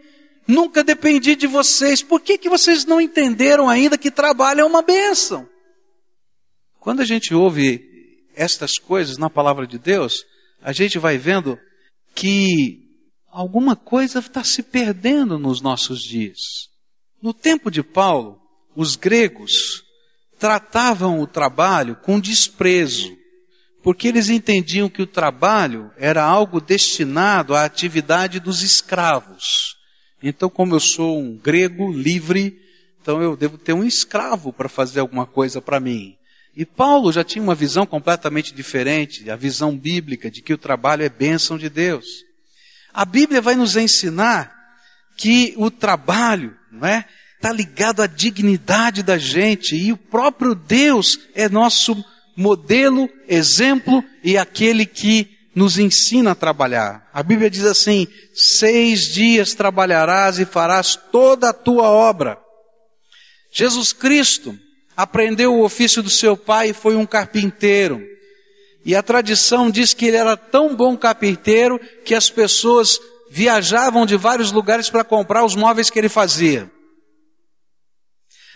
Nunca 0.46 0.82
dependi 0.82 1.34
de 1.34 1.46
vocês. 1.46 2.02
Por 2.02 2.20
que, 2.20 2.38
que 2.38 2.48
vocês 2.48 2.84
não 2.84 3.00
entenderam 3.00 3.68
ainda 3.68 3.98
que 3.98 4.10
trabalho 4.10 4.60
é 4.60 4.64
uma 4.64 4.82
bênção? 4.82 5.48
Quando 6.80 7.00
a 7.00 7.04
gente 7.04 7.34
ouve 7.34 7.86
estas 8.34 8.78
coisas 8.78 9.18
na 9.18 9.28
palavra 9.28 9.66
de 9.66 9.78
Deus, 9.78 10.24
a 10.62 10.72
gente 10.72 10.98
vai 10.98 11.18
vendo 11.18 11.58
que 12.14 12.88
alguma 13.28 13.76
coisa 13.76 14.20
está 14.20 14.42
se 14.42 14.62
perdendo 14.62 15.38
nos 15.38 15.60
nossos 15.60 16.00
dias. 16.00 16.38
No 17.22 17.34
tempo 17.34 17.70
de 17.70 17.82
Paulo, 17.82 18.40
os 18.74 18.96
gregos 18.96 19.84
tratavam 20.38 21.20
o 21.20 21.26
trabalho 21.26 21.96
com 21.96 22.18
desprezo, 22.18 23.14
porque 23.82 24.08
eles 24.08 24.30
entendiam 24.30 24.88
que 24.88 25.02
o 25.02 25.06
trabalho 25.06 25.90
era 25.98 26.24
algo 26.24 26.62
destinado 26.62 27.54
à 27.54 27.64
atividade 27.66 28.40
dos 28.40 28.62
escravos. 28.62 29.76
Então, 30.22 30.48
como 30.48 30.74
eu 30.74 30.80
sou 30.80 31.18
um 31.18 31.36
grego 31.36 31.92
livre, 31.92 32.58
então 33.02 33.20
eu 33.20 33.36
devo 33.36 33.58
ter 33.58 33.74
um 33.74 33.84
escravo 33.84 34.50
para 34.50 34.68
fazer 34.68 35.00
alguma 35.00 35.26
coisa 35.26 35.60
para 35.60 35.78
mim. 35.78 36.16
E 36.56 36.64
Paulo 36.64 37.12
já 37.12 37.22
tinha 37.22 37.42
uma 37.42 37.54
visão 37.54 37.86
completamente 37.86 38.52
diferente, 38.52 39.30
a 39.30 39.36
visão 39.36 39.76
bíblica 39.76 40.30
de 40.30 40.42
que 40.42 40.52
o 40.52 40.58
trabalho 40.58 41.04
é 41.04 41.08
bênção 41.08 41.56
de 41.56 41.68
Deus. 41.68 42.24
A 42.92 43.04
Bíblia 43.04 43.40
vai 43.40 43.54
nos 43.54 43.76
ensinar 43.76 44.52
que 45.16 45.54
o 45.56 45.70
trabalho, 45.70 46.56
não 46.70 46.86
é? 46.88 47.04
Está 47.36 47.52
ligado 47.52 48.02
à 48.02 48.06
dignidade 48.06 49.02
da 49.02 49.16
gente 49.16 49.74
e 49.74 49.92
o 49.92 49.96
próprio 49.96 50.54
Deus 50.54 51.18
é 51.34 51.48
nosso 51.48 52.04
modelo, 52.36 53.08
exemplo 53.28 54.04
e 54.22 54.36
aquele 54.36 54.84
que 54.84 55.38
nos 55.54 55.78
ensina 55.78 56.32
a 56.32 56.34
trabalhar. 56.34 57.08
A 57.12 57.22
Bíblia 57.22 57.48
diz 57.48 57.64
assim: 57.64 58.06
seis 58.34 59.02
dias 59.12 59.54
trabalharás 59.54 60.38
e 60.38 60.44
farás 60.44 60.96
toda 61.10 61.50
a 61.50 61.54
tua 61.54 61.88
obra. 61.88 62.38
Jesus 63.52 63.92
Cristo 63.92 64.56
aprendeu 65.02 65.54
o 65.54 65.64
ofício 65.64 66.02
do 66.02 66.10
seu 66.10 66.36
pai 66.36 66.70
e 66.70 66.74
foi 66.74 66.94
um 66.94 67.06
carpinteiro. 67.06 68.06
E 68.84 68.94
a 68.94 69.02
tradição 69.02 69.70
diz 69.70 69.94
que 69.94 70.04
ele 70.04 70.18
era 70.18 70.36
tão 70.36 70.76
bom 70.76 70.94
carpinteiro 70.94 71.78
que 72.04 72.14
as 72.14 72.28
pessoas 72.28 73.00
viajavam 73.30 74.04
de 74.04 74.16
vários 74.16 74.52
lugares 74.52 74.90
para 74.90 75.02
comprar 75.02 75.42
os 75.42 75.56
móveis 75.56 75.88
que 75.88 75.98
ele 75.98 76.10
fazia. 76.10 76.70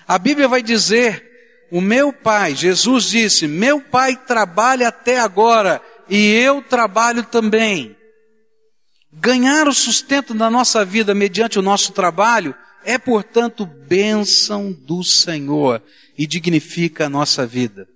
A 0.06 0.18
Bíblia 0.18 0.46
vai 0.46 0.62
dizer: 0.62 1.24
o 1.70 1.80
meu 1.80 2.12
pai, 2.12 2.54
Jesus 2.54 3.04
disse, 3.04 3.48
meu 3.48 3.80
pai 3.80 4.14
trabalha 4.14 4.88
até 4.88 5.18
agora 5.18 5.80
e 6.10 6.30
eu 6.30 6.60
trabalho 6.60 7.24
também. 7.24 7.96
Ganhar 9.10 9.66
o 9.66 9.72
sustento 9.72 10.34
da 10.34 10.50
nossa 10.50 10.84
vida 10.84 11.14
mediante 11.14 11.58
o 11.58 11.62
nosso 11.62 11.92
trabalho 11.92 12.54
é, 12.84 12.98
portanto, 12.98 13.66
bênção 13.66 14.72
do 14.72 15.02
Senhor 15.02 15.82
e 16.16 16.26
dignifica 16.26 17.06
a 17.06 17.08
nossa 17.08 17.46
vida. 17.46 17.86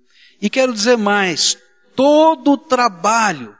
E 0.41 0.49
quero 0.49 0.73
dizer 0.73 0.97
mais, 0.97 1.57
todo 1.95 2.57
trabalho, 2.57 3.55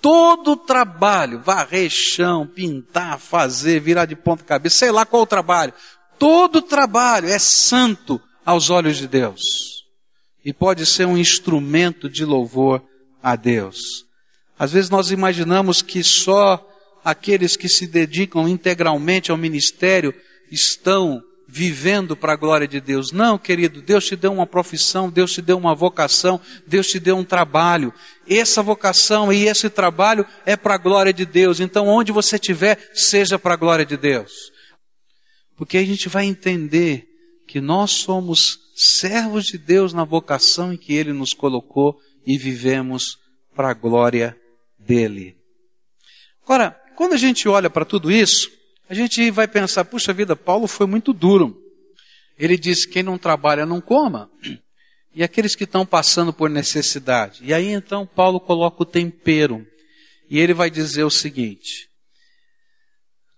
todo 0.00 0.56
trabalho, 0.56 1.40
varrer 1.40 1.90
chão, 1.90 2.46
pintar, 2.46 3.18
fazer, 3.18 3.80
virar 3.80 4.04
de 4.04 4.14
ponta 4.14 4.44
cabeça, 4.44 4.78
sei 4.78 4.90
lá 4.90 5.06
qual 5.06 5.22
o 5.22 5.26
trabalho, 5.26 5.72
todo 6.18 6.62
trabalho 6.62 7.28
é 7.28 7.38
santo 7.38 8.20
aos 8.44 8.70
olhos 8.70 8.98
de 8.98 9.08
Deus. 9.08 9.40
E 10.44 10.52
pode 10.52 10.84
ser 10.84 11.06
um 11.06 11.16
instrumento 11.16 12.08
de 12.08 12.24
louvor 12.24 12.82
a 13.22 13.34
Deus. 13.34 14.04
Às 14.58 14.72
vezes 14.72 14.90
nós 14.90 15.10
imaginamos 15.10 15.80
que 15.80 16.04
só 16.04 16.62
aqueles 17.04 17.56
que 17.56 17.68
se 17.68 17.86
dedicam 17.86 18.48
integralmente 18.48 19.30
ao 19.30 19.36
ministério 19.36 20.14
estão 20.50 21.22
vivendo 21.46 22.16
para 22.16 22.32
a 22.32 22.36
glória 22.36 22.66
de 22.66 22.80
Deus. 22.80 23.12
Não, 23.12 23.38
querido, 23.38 23.80
Deus 23.80 24.06
te 24.06 24.16
deu 24.16 24.32
uma 24.32 24.46
profissão, 24.46 25.08
Deus 25.08 25.32
te 25.32 25.40
deu 25.40 25.56
uma 25.56 25.74
vocação, 25.74 26.40
Deus 26.66 26.88
te 26.88 26.98
deu 26.98 27.16
um 27.16 27.24
trabalho. 27.24 27.92
Essa 28.28 28.62
vocação 28.62 29.32
e 29.32 29.46
esse 29.46 29.70
trabalho 29.70 30.26
é 30.44 30.56
para 30.56 30.74
a 30.74 30.78
glória 30.78 31.12
de 31.12 31.24
Deus. 31.24 31.60
Então, 31.60 31.86
onde 31.86 32.10
você 32.10 32.36
estiver, 32.36 32.90
seja 32.92 33.38
para 33.38 33.54
a 33.54 33.56
glória 33.56 33.86
de 33.86 33.96
Deus. 33.96 34.32
Porque 35.56 35.78
a 35.78 35.84
gente 35.84 36.08
vai 36.08 36.24
entender 36.24 37.06
que 37.46 37.60
nós 37.60 37.92
somos 37.92 38.58
servos 38.74 39.44
de 39.44 39.58
Deus 39.58 39.92
na 39.92 40.04
vocação 40.04 40.72
em 40.72 40.76
que 40.76 40.94
Ele 40.94 41.12
nos 41.12 41.32
colocou 41.32 41.96
e 42.26 42.36
vivemos 42.36 43.18
para 43.54 43.70
a 43.70 43.74
glória 43.74 44.36
dEle. 44.78 45.36
Agora, 46.42 46.72
quando 46.96 47.12
a 47.12 47.16
gente 47.16 47.48
olha 47.48 47.70
para 47.70 47.84
tudo 47.84 48.10
isso, 48.10 48.50
a 48.88 48.94
gente 48.94 49.30
vai 49.30 49.48
pensar, 49.48 49.84
puxa 49.84 50.12
vida, 50.12 50.36
Paulo 50.36 50.66
foi 50.66 50.86
muito 50.86 51.12
duro. 51.12 51.60
Ele 52.38 52.56
disse, 52.56 52.88
quem 52.88 53.02
não 53.02 53.16
trabalha 53.16 53.64
não 53.64 53.80
coma. 53.80 54.30
E 55.14 55.22
aqueles 55.22 55.54
que 55.54 55.64
estão 55.64 55.86
passando 55.86 56.32
por 56.32 56.50
necessidade. 56.50 57.40
E 57.44 57.54
aí 57.54 57.68
então 57.68 58.06
Paulo 58.06 58.40
coloca 58.40 58.82
o 58.82 58.86
tempero. 58.86 59.66
E 60.28 60.38
ele 60.38 60.52
vai 60.52 60.68
dizer 60.70 61.04
o 61.04 61.10
seguinte: 61.10 61.88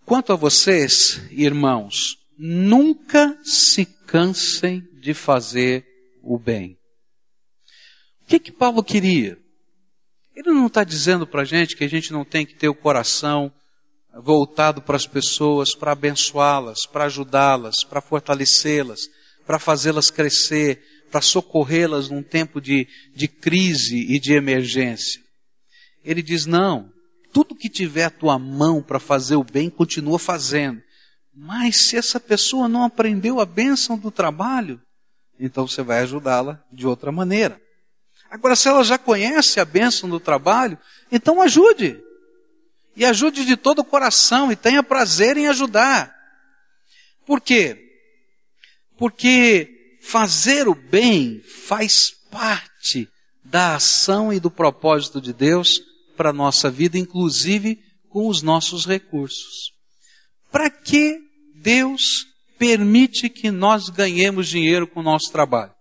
Quanto 0.07 0.33
a 0.33 0.37
vocês, 0.37 1.21
irmãos, 1.31 2.17
nunca 2.39 3.39
se 3.45 3.85
cansem 3.85 4.89
de 5.01 5.13
fazer 5.13 5.85
o 6.23 6.39
bem. 6.39 6.79
O 8.23 8.27
que 8.27 8.39
que 8.39 8.53
Paulo 8.53 8.83
queria? 8.83 9.39
Ele 10.35 10.51
não 10.51 10.69
está 10.69 10.85
dizendo 10.85 11.27
para 11.27 11.43
a 11.43 11.45
gente 11.45 11.77
que 11.77 11.85
a 11.85 11.89
gente 11.89 12.13
não 12.13 12.25
tem 12.25 12.47
que 12.47 12.55
ter 12.55 12.69
o 12.69 12.75
coração 12.75 13.53
voltado 14.23 14.83
para 14.83 14.97
as 14.97 15.07
pessoas, 15.07 15.75
para 15.75 15.93
abençoá-las, 15.93 16.87
para 16.87 17.05
ajudá-las, 17.05 17.77
para 17.89 18.01
fortalecê-las, 18.01 19.09
para 19.47 19.59
fazê-las 19.59 20.11
crescer, 20.11 20.83
para 21.11 21.21
socorrê-las 21.21 22.09
num 22.09 22.23
tempo 22.23 22.61
de, 22.61 22.87
de 23.15 23.29
crise 23.29 23.97
e 23.97 24.19
de 24.19 24.33
emergência. 24.33 25.21
Ele 26.05 26.23
diz: 26.23 26.47
não, 26.47 26.91
tudo 27.33 27.55
que 27.55 27.69
tiver 27.69 28.05
a 28.05 28.11
tua 28.11 28.39
mão 28.39 28.83
para 28.83 28.99
fazer 28.99 29.37
o 29.37 29.45
bem, 29.45 29.69
continua 29.69 30.19
fazendo. 30.19 30.83
Mas 31.35 31.77
se 31.77 31.97
essa 31.97 32.19
pessoa 32.19 32.69
não 32.69 32.85
aprendeu 32.85 33.41
a 33.41 33.45
bênção 33.45 33.99
do 33.99 34.11
trabalho, 34.11 34.81
então 35.39 35.67
você 35.67 35.83
vai 35.83 36.01
ajudá-la 36.01 36.63
de 36.73 36.87
outra 36.87 37.13
maneira. 37.13 37.61
Agora, 38.31 38.57
se 38.57 38.69
ela 38.69 38.83
já 38.83 38.97
conhece 38.99 39.61
a 39.61 39.65
bênção 39.65 40.09
do 40.09 40.19
trabalho, 40.19 40.79
então 41.13 41.41
ajude. 41.41 42.01
E 42.97 43.05
ajude 43.05 43.45
de 43.45 43.57
todo 43.57 43.81
o 43.81 43.85
coração 43.85 44.51
e 44.51 44.57
tenha 44.57 44.83
prazer 44.83 45.37
em 45.37 45.47
ajudar. 45.49 46.15
Por 47.27 47.41
quê? 47.41 47.79
Porque 48.97 49.99
fazer 50.01 50.67
o 50.67 50.75
bem 50.75 51.43
faz 51.67 52.11
parte 52.31 53.09
da 53.45 53.77
ação 53.77 54.33
e 54.33 54.41
do 54.41 54.51
propósito 54.51 55.21
de 55.21 55.33
Deus 55.33 55.81
para 56.17 56.31
a 56.31 56.33
nossa 56.33 56.71
vida, 56.71 56.97
inclusive 56.97 57.79
com 58.09 58.29
os 58.29 58.43
nossos 58.43 58.87
recursos. 58.87 59.73
Para 60.51 60.71
que 60.71 61.19
Deus 61.55 62.27
permite 62.59 63.29
que 63.29 63.51
nós 63.51 63.91
ganhemos 63.91 64.49
dinheiro 64.49 64.87
com 64.87 65.01
o 65.01 65.03
nosso 65.03 65.31
trabalho? 65.31 65.75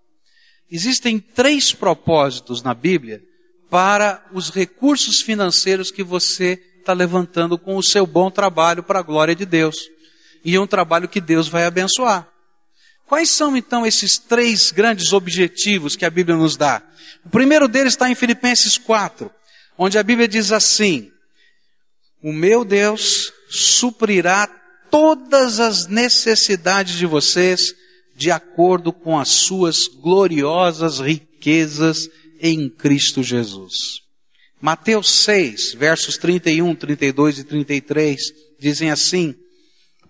Existem 0.69 1.19
três 1.19 1.71
propósitos 1.71 2.61
na 2.61 2.73
Bíblia 2.73 3.21
para 3.69 4.25
os 4.33 4.49
recursos 4.49 5.21
financeiros 5.21 5.91
que 5.91 6.03
você 6.03 6.61
está 6.85 6.93
levantando 6.93 7.57
com 7.57 7.75
o 7.75 7.83
seu 7.83 8.05
bom 8.05 8.29
trabalho 8.29 8.83
para 8.83 8.99
a 8.99 9.03
glória 9.03 9.35
de 9.35 9.43
Deus. 9.43 9.75
E 10.43 10.55
é 10.55 10.61
um 10.61 10.67
trabalho 10.67 11.09
que 11.09 11.19
Deus 11.19 11.47
vai 11.47 11.65
abençoar. 11.65 12.27
Quais 13.07 13.31
são 13.31 13.57
então 13.57 13.85
esses 13.85 14.19
três 14.19 14.71
grandes 14.71 15.11
objetivos 15.11 15.95
que 15.95 16.05
a 16.05 16.09
Bíblia 16.09 16.37
nos 16.37 16.55
dá? 16.55 16.83
O 17.25 17.29
primeiro 17.29 17.67
deles 17.67 17.93
está 17.93 18.09
em 18.09 18.15
Filipenses 18.15 18.77
4, 18.77 19.31
onde 19.77 19.97
a 19.97 20.03
Bíblia 20.03 20.27
diz 20.27 20.51
assim: 20.51 21.11
O 22.21 22.31
meu 22.31 22.63
Deus 22.63 23.31
suprirá 23.49 24.47
todas 24.91 25.59
as 25.59 25.87
necessidades 25.87 26.95
de 26.95 27.05
vocês 27.07 27.73
de 28.15 28.29
acordo 28.29 28.93
com 28.93 29.19
as 29.19 29.29
suas 29.29 29.87
gloriosas 29.87 30.99
riquezas 30.99 32.07
em 32.39 32.69
Cristo 32.69 33.23
Jesus. 33.23 34.04
Mateus 34.61 35.11
6, 35.23 35.73
versos 35.73 36.17
31, 36.17 36.75
32 36.75 37.39
e 37.39 37.43
33 37.43 38.21
dizem 38.59 38.89
assim: 38.89 39.35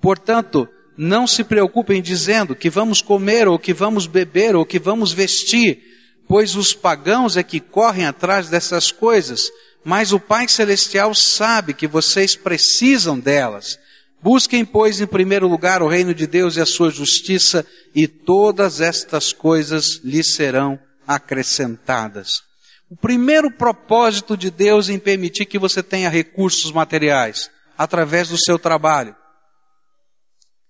Portanto, 0.02 0.68
não 0.98 1.28
se 1.28 1.44
preocupem 1.44 2.02
dizendo 2.02 2.56
que 2.56 2.70
vamos 2.70 3.02
comer 3.02 3.48
ou 3.48 3.60
que 3.60 3.74
vamos 3.74 4.08
beber 4.08 4.56
ou 4.56 4.66
que 4.66 4.80
vamos 4.80 5.12
vestir, 5.12 5.80
pois 6.28 6.56
os 6.56 6.74
pagãos 6.74 7.36
é 7.38 7.44
que 7.44 7.60
correm 7.60 8.06
atrás 8.06 8.50
dessas 8.50 8.92
coisas, 8.92 9.52
mas 9.84 10.14
o 10.14 10.20
Pai 10.20 10.48
Celestial 10.48 11.14
sabe 11.14 11.74
que 11.74 11.88
vocês 11.88 12.36
precisam 12.36 13.20
delas. 13.20 13.78
Busquem, 14.22 14.66
pois, 14.66 15.00
em 15.02 15.06
primeiro 15.06 15.48
lugar 15.48 15.84
o 15.84 15.88
reino 15.88 16.14
de 16.14 16.26
Deus 16.26 16.56
e 16.56 16.62
a 16.62 16.66
sua 16.66 16.90
justiça, 16.90 17.66
e 17.94 18.08
todas 18.08 18.82
estas 18.82 19.32
coisas 19.32 20.02
lhes 20.04 20.34
serão 20.34 20.80
acrescentadas. 21.06 22.42
O 22.90 22.96
primeiro 22.96 23.52
propósito 23.52 24.38
de 24.38 24.52
Deus 24.52 24.90
em 24.90 25.00
permitir 25.00 25.46
que 25.46 25.58
você 25.58 25.82
tenha 25.82 26.10
recursos 26.10 26.72
materiais 26.72 27.50
através 27.78 28.30
do 28.30 28.38
seu 28.38 28.60
trabalho 28.60 29.16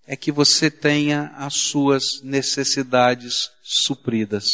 é 0.08 0.16
que 0.16 0.32
você 0.32 0.70
tenha 0.72 1.34
as 1.36 1.56
suas 1.56 2.22
necessidades 2.24 3.50
supridas. 3.62 4.48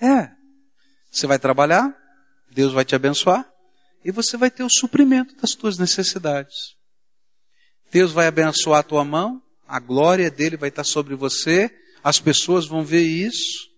É. 0.00 0.30
Você 1.10 1.26
vai 1.26 1.38
trabalhar, 1.38 1.96
Deus 2.50 2.72
vai 2.72 2.84
te 2.84 2.94
abençoar 2.94 3.48
e 4.04 4.12
você 4.12 4.36
vai 4.36 4.50
ter 4.50 4.62
o 4.62 4.70
suprimento 4.70 5.34
das 5.36 5.50
suas 5.50 5.78
necessidades. 5.78 6.76
Deus 7.90 8.12
vai 8.12 8.26
abençoar 8.26 8.80
a 8.80 8.84
tua 8.84 9.04
mão, 9.04 9.42
a 9.66 9.80
glória 9.80 10.30
dele 10.30 10.56
vai 10.56 10.68
estar 10.68 10.84
sobre 10.84 11.14
você, 11.14 11.70
as 12.02 12.20
pessoas 12.20 12.66
vão 12.66 12.84
ver 12.84 13.02
isso, 13.02 13.68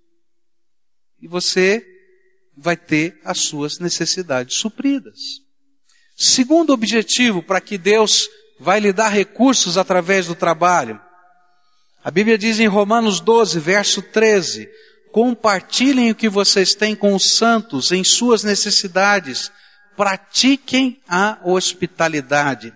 e 1.20 1.28
você 1.28 1.95
vai 2.56 2.76
ter 2.76 3.20
as 3.24 3.40
suas 3.40 3.78
necessidades 3.78 4.56
supridas. 4.56 5.18
Segundo 6.16 6.72
objetivo 6.72 7.42
para 7.42 7.60
que 7.60 7.76
Deus 7.76 8.28
vai 8.58 8.80
lhe 8.80 8.92
dar 8.92 9.08
recursos 9.08 9.76
através 9.76 10.26
do 10.26 10.34
trabalho. 10.34 11.00
A 12.02 12.10
Bíblia 12.10 12.38
diz 12.38 12.58
em 12.58 12.66
Romanos 12.66 13.20
12, 13.20 13.60
verso 13.60 14.00
13: 14.00 14.68
compartilhem 15.16 16.10
o 16.10 16.14
que 16.14 16.28
vocês 16.28 16.74
têm 16.74 16.94
com 16.94 17.14
os 17.14 17.36
santos 17.36 17.90
em 17.90 18.04
suas 18.04 18.44
necessidades, 18.44 19.50
pratiquem 19.96 21.00
a 21.08 21.38
hospitalidade. 21.42 22.70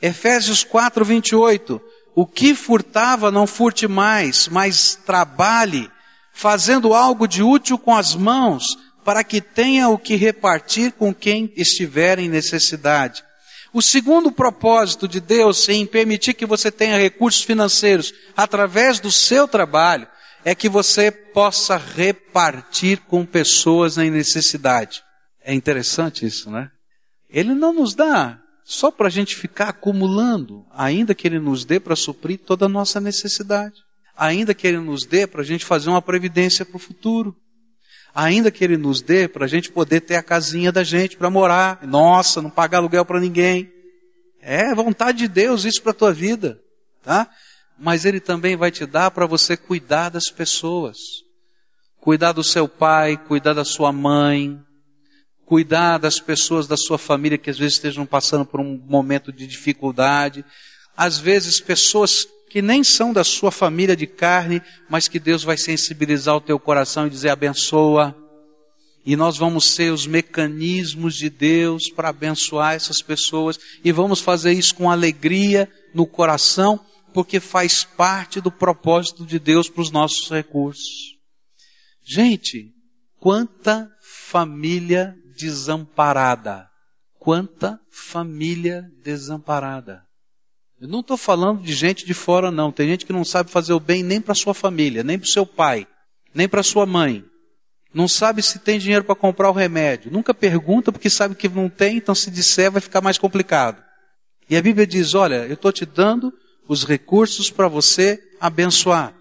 Efésios 0.00 0.64
4, 0.64 1.04
28. 1.04 1.78
O 2.14 2.26
que 2.26 2.54
furtava, 2.54 3.30
não 3.30 3.46
furte 3.46 3.86
mais, 3.86 4.48
mas 4.48 4.94
trabalhe, 5.04 5.90
fazendo 6.32 6.94
algo 6.94 7.28
de 7.28 7.42
útil 7.42 7.76
com 7.76 7.94
as 7.94 8.14
mãos, 8.14 8.78
para 9.04 9.24
que 9.24 9.40
tenha 9.40 9.88
o 9.88 9.98
que 9.98 10.14
repartir 10.16 10.92
com 10.92 11.14
quem 11.14 11.52
estiver 11.56 12.18
em 12.18 12.28
necessidade. 12.28 13.24
O 13.72 13.80
segundo 13.80 14.30
propósito 14.30 15.08
de 15.08 15.18
Deus 15.18 15.68
em 15.68 15.86
permitir 15.86 16.34
que 16.34 16.44
você 16.44 16.70
tenha 16.70 16.98
recursos 16.98 17.42
financeiros 17.42 18.12
através 18.36 19.00
do 19.00 19.10
seu 19.10 19.48
trabalho 19.48 20.06
é 20.44 20.54
que 20.54 20.68
você 20.68 21.10
possa 21.10 21.76
repartir 21.76 23.00
com 23.08 23.24
pessoas 23.24 23.96
em 23.96 24.10
necessidade. 24.10 25.02
É 25.42 25.54
interessante 25.54 26.26
isso, 26.26 26.50
né? 26.50 26.70
Ele 27.30 27.54
não 27.54 27.72
nos 27.72 27.94
dá 27.94 28.38
só 28.64 28.90
para 28.90 29.06
a 29.06 29.10
gente 29.10 29.34
ficar 29.34 29.70
acumulando, 29.70 30.64
ainda 30.70 31.14
que 31.14 31.26
Ele 31.26 31.38
nos 31.38 31.64
dê 31.64 31.80
para 31.80 31.96
suprir 31.96 32.38
toda 32.38 32.66
a 32.66 32.68
nossa 32.68 33.00
necessidade, 33.00 33.76
ainda 34.16 34.54
que 34.54 34.66
Ele 34.66 34.78
nos 34.78 35.06
dê 35.06 35.26
para 35.26 35.40
a 35.40 35.44
gente 35.44 35.64
fazer 35.64 35.88
uma 35.88 36.02
previdência 36.02 36.64
para 36.64 36.76
o 36.76 36.80
futuro, 36.80 37.34
ainda 38.14 38.50
que 38.50 38.62
Ele 38.62 38.76
nos 38.76 39.00
dê 39.00 39.26
para 39.26 39.44
a 39.44 39.48
gente 39.48 39.70
poder 39.70 40.00
ter 40.00 40.16
a 40.16 40.22
casinha 40.22 40.70
da 40.70 40.84
gente 40.84 41.16
para 41.16 41.30
morar, 41.30 41.80
nossa, 41.86 42.42
não 42.42 42.50
pagar 42.50 42.78
aluguel 42.78 43.04
para 43.04 43.20
ninguém. 43.20 43.72
É 44.40 44.74
vontade 44.74 45.18
de 45.18 45.28
Deus 45.28 45.64
isso 45.64 45.82
para 45.82 45.92
a 45.92 45.94
tua 45.94 46.12
vida, 46.12 46.60
tá? 47.02 47.30
Mas 47.78 48.04
Ele 48.04 48.20
também 48.20 48.56
vai 48.56 48.70
te 48.70 48.84
dar 48.84 49.10
para 49.10 49.26
você 49.26 49.56
cuidar 49.56 50.08
das 50.08 50.30
pessoas, 50.30 50.98
cuidar 52.00 52.32
do 52.32 52.44
seu 52.44 52.68
pai, 52.68 53.16
cuidar 53.16 53.54
da 53.54 53.64
sua 53.64 53.92
mãe, 53.92 54.60
cuidar 55.46 55.98
das 55.98 56.18
pessoas 56.18 56.66
da 56.66 56.76
sua 56.76 56.98
família 56.98 57.38
que 57.38 57.50
às 57.50 57.58
vezes 57.58 57.74
estejam 57.74 58.06
passando 58.06 58.44
por 58.44 58.60
um 58.60 58.80
momento 58.86 59.32
de 59.32 59.46
dificuldade, 59.46 60.44
às 60.96 61.18
vezes 61.18 61.60
pessoas 61.60 62.26
que 62.52 62.60
nem 62.60 62.84
são 62.84 63.14
da 63.14 63.24
sua 63.24 63.50
família 63.50 63.96
de 63.96 64.06
carne, 64.06 64.60
mas 64.86 65.08
que 65.08 65.18
Deus 65.18 65.42
vai 65.42 65.56
sensibilizar 65.56 66.36
o 66.36 66.40
teu 66.40 66.58
coração 66.60 67.06
e 67.06 67.10
dizer 67.10 67.30
abençoa. 67.30 68.14
E 69.06 69.16
nós 69.16 69.38
vamos 69.38 69.70
ser 69.70 69.90
os 69.90 70.06
mecanismos 70.06 71.14
de 71.14 71.30
Deus 71.30 71.88
para 71.88 72.10
abençoar 72.10 72.74
essas 72.74 73.00
pessoas 73.00 73.58
e 73.82 73.90
vamos 73.90 74.20
fazer 74.20 74.52
isso 74.52 74.74
com 74.74 74.90
alegria 74.90 75.66
no 75.94 76.06
coração, 76.06 76.78
porque 77.14 77.40
faz 77.40 77.84
parte 77.84 78.38
do 78.38 78.52
propósito 78.52 79.24
de 79.24 79.38
Deus 79.38 79.70
para 79.70 79.80
os 79.80 79.90
nossos 79.90 80.28
recursos. 80.28 81.16
Gente, 82.04 82.70
quanta 83.18 83.88
família 84.28 85.14
desamparada. 85.38 86.68
Quanta 87.18 87.80
família 87.90 88.84
desamparada. 89.02 90.02
Eu 90.82 90.88
não 90.88 90.98
estou 90.98 91.16
falando 91.16 91.62
de 91.62 91.72
gente 91.72 92.04
de 92.04 92.12
fora, 92.12 92.50
não. 92.50 92.72
Tem 92.72 92.88
gente 92.88 93.06
que 93.06 93.12
não 93.12 93.24
sabe 93.24 93.52
fazer 93.52 93.72
o 93.72 93.78
bem 93.78 94.02
nem 94.02 94.20
para 94.20 94.34
sua 94.34 94.52
família, 94.52 95.04
nem 95.04 95.16
para 95.16 95.28
seu 95.28 95.46
pai, 95.46 95.86
nem 96.34 96.48
para 96.48 96.60
sua 96.60 96.84
mãe. 96.84 97.24
Não 97.94 98.08
sabe 98.08 98.42
se 98.42 98.58
tem 98.58 98.80
dinheiro 98.80 99.04
para 99.04 99.14
comprar 99.14 99.48
o 99.48 99.52
remédio. 99.52 100.10
Nunca 100.10 100.34
pergunta 100.34 100.90
porque 100.90 101.08
sabe 101.08 101.36
que 101.36 101.48
não 101.48 101.68
tem, 101.68 101.98
então 101.98 102.16
se 102.16 102.32
disser 102.32 102.68
vai 102.68 102.80
ficar 102.80 103.00
mais 103.00 103.16
complicado. 103.16 103.80
E 104.50 104.56
a 104.56 104.60
Bíblia 104.60 104.84
diz: 104.84 105.14
olha, 105.14 105.46
eu 105.46 105.54
estou 105.54 105.70
te 105.70 105.86
dando 105.86 106.32
os 106.66 106.82
recursos 106.82 107.48
para 107.48 107.68
você 107.68 108.20
abençoar. 108.40 109.14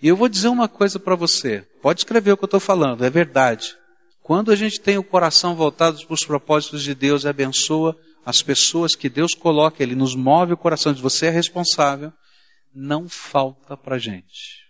E 0.00 0.08
eu 0.08 0.16
vou 0.16 0.26
dizer 0.26 0.48
uma 0.48 0.68
coisa 0.68 0.98
para 0.98 1.14
você. 1.14 1.66
Pode 1.82 2.00
escrever 2.00 2.32
o 2.32 2.36
que 2.38 2.44
eu 2.44 2.46
estou 2.46 2.60
falando, 2.60 3.04
é 3.04 3.10
verdade. 3.10 3.76
Quando 4.22 4.50
a 4.50 4.56
gente 4.56 4.80
tem 4.80 4.96
o 4.96 5.04
coração 5.04 5.54
voltado 5.54 6.02
para 6.06 6.14
os 6.14 6.24
propósitos 6.24 6.82
de 6.82 6.94
Deus 6.94 7.24
e 7.24 7.28
abençoa 7.28 7.94
as 8.24 8.42
pessoas 8.42 8.94
que 8.94 9.08
Deus 9.08 9.34
coloca, 9.34 9.82
Ele 9.82 9.94
nos 9.94 10.14
move 10.14 10.52
o 10.52 10.56
coração 10.56 10.92
de 10.92 11.00
você 11.00 11.26
é 11.26 11.30
responsável, 11.30 12.12
não 12.74 13.08
falta 13.08 13.76
para 13.76 13.98
gente. 13.98 14.68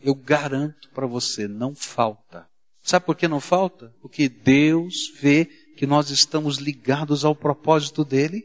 Eu 0.00 0.14
garanto 0.14 0.90
para 0.90 1.06
você, 1.06 1.48
não 1.48 1.74
falta. 1.74 2.46
Sabe 2.82 3.06
por 3.06 3.16
que 3.16 3.26
não 3.26 3.40
falta? 3.40 3.94
Porque 4.02 4.28
Deus 4.28 4.94
vê 5.18 5.46
que 5.76 5.86
nós 5.86 6.10
estamos 6.10 6.58
ligados 6.58 7.24
ao 7.24 7.34
propósito 7.34 8.04
dele 8.04 8.44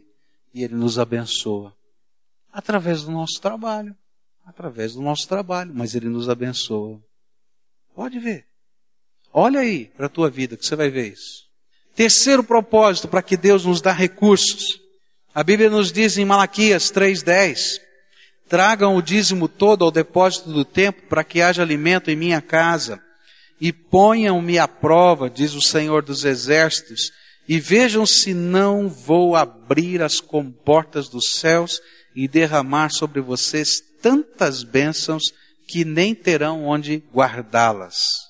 e 0.54 0.64
ele 0.64 0.76
nos 0.76 0.98
abençoa. 0.98 1.76
Através 2.52 3.04
do 3.04 3.12
nosso 3.12 3.42
trabalho. 3.42 3.96
Através 4.46 4.94
do 4.94 5.02
nosso 5.02 5.28
trabalho, 5.28 5.74
mas 5.76 5.94
ele 5.94 6.08
nos 6.08 6.30
abençoa. 6.30 7.00
Pode 7.94 8.18
ver. 8.18 8.48
Olha 9.32 9.60
aí 9.60 9.88
para 9.88 10.06
a 10.06 10.10
tua 10.10 10.30
vida 10.30 10.56
que 10.56 10.66
você 10.66 10.76
vai 10.76 10.90
ver 10.90 11.12
isso. 11.12 11.49
Terceiro 12.00 12.42
propósito 12.46 13.10
para 13.10 13.22
que 13.22 13.36
Deus 13.36 13.66
nos 13.66 13.82
dá 13.82 13.92
recursos. 13.92 14.80
A 15.36 15.44
Bíblia 15.44 15.70
nos 15.70 15.92
diz 15.92 16.18
em 16.18 16.24
Malaquias 16.24 16.90
3:10: 16.92 17.82
Tragam 18.48 18.96
o 18.96 19.02
dízimo 19.02 19.50
todo 19.50 19.84
ao 19.84 19.92
depósito 19.92 20.50
do 20.50 20.64
templo 20.64 21.04
para 21.10 21.26
que 21.26 21.42
haja 21.42 21.62
alimento 21.62 22.10
em 22.10 22.16
minha 22.16 22.42
casa. 22.42 23.02
E 23.60 23.74
ponham-me 23.74 24.58
à 24.58 24.66
prova, 24.66 25.30
diz 25.30 25.54
o 25.54 25.62
Senhor 25.62 26.02
dos 26.02 26.24
Exércitos, 26.24 27.12
e 27.50 27.60
vejam 27.60 28.06
se 28.06 28.34
não 28.34 28.88
vou 28.88 29.36
abrir 29.36 30.02
as 30.02 30.22
comportas 30.22 31.10
dos 31.10 31.34
céus 31.34 31.82
e 32.16 32.30
derramar 32.30 32.92
sobre 32.92 33.20
vocês 33.20 33.82
tantas 34.02 34.64
bênçãos 34.64 35.24
que 35.68 35.84
nem 35.84 36.16
terão 36.16 36.64
onde 36.64 37.04
guardá-las. 37.14 38.30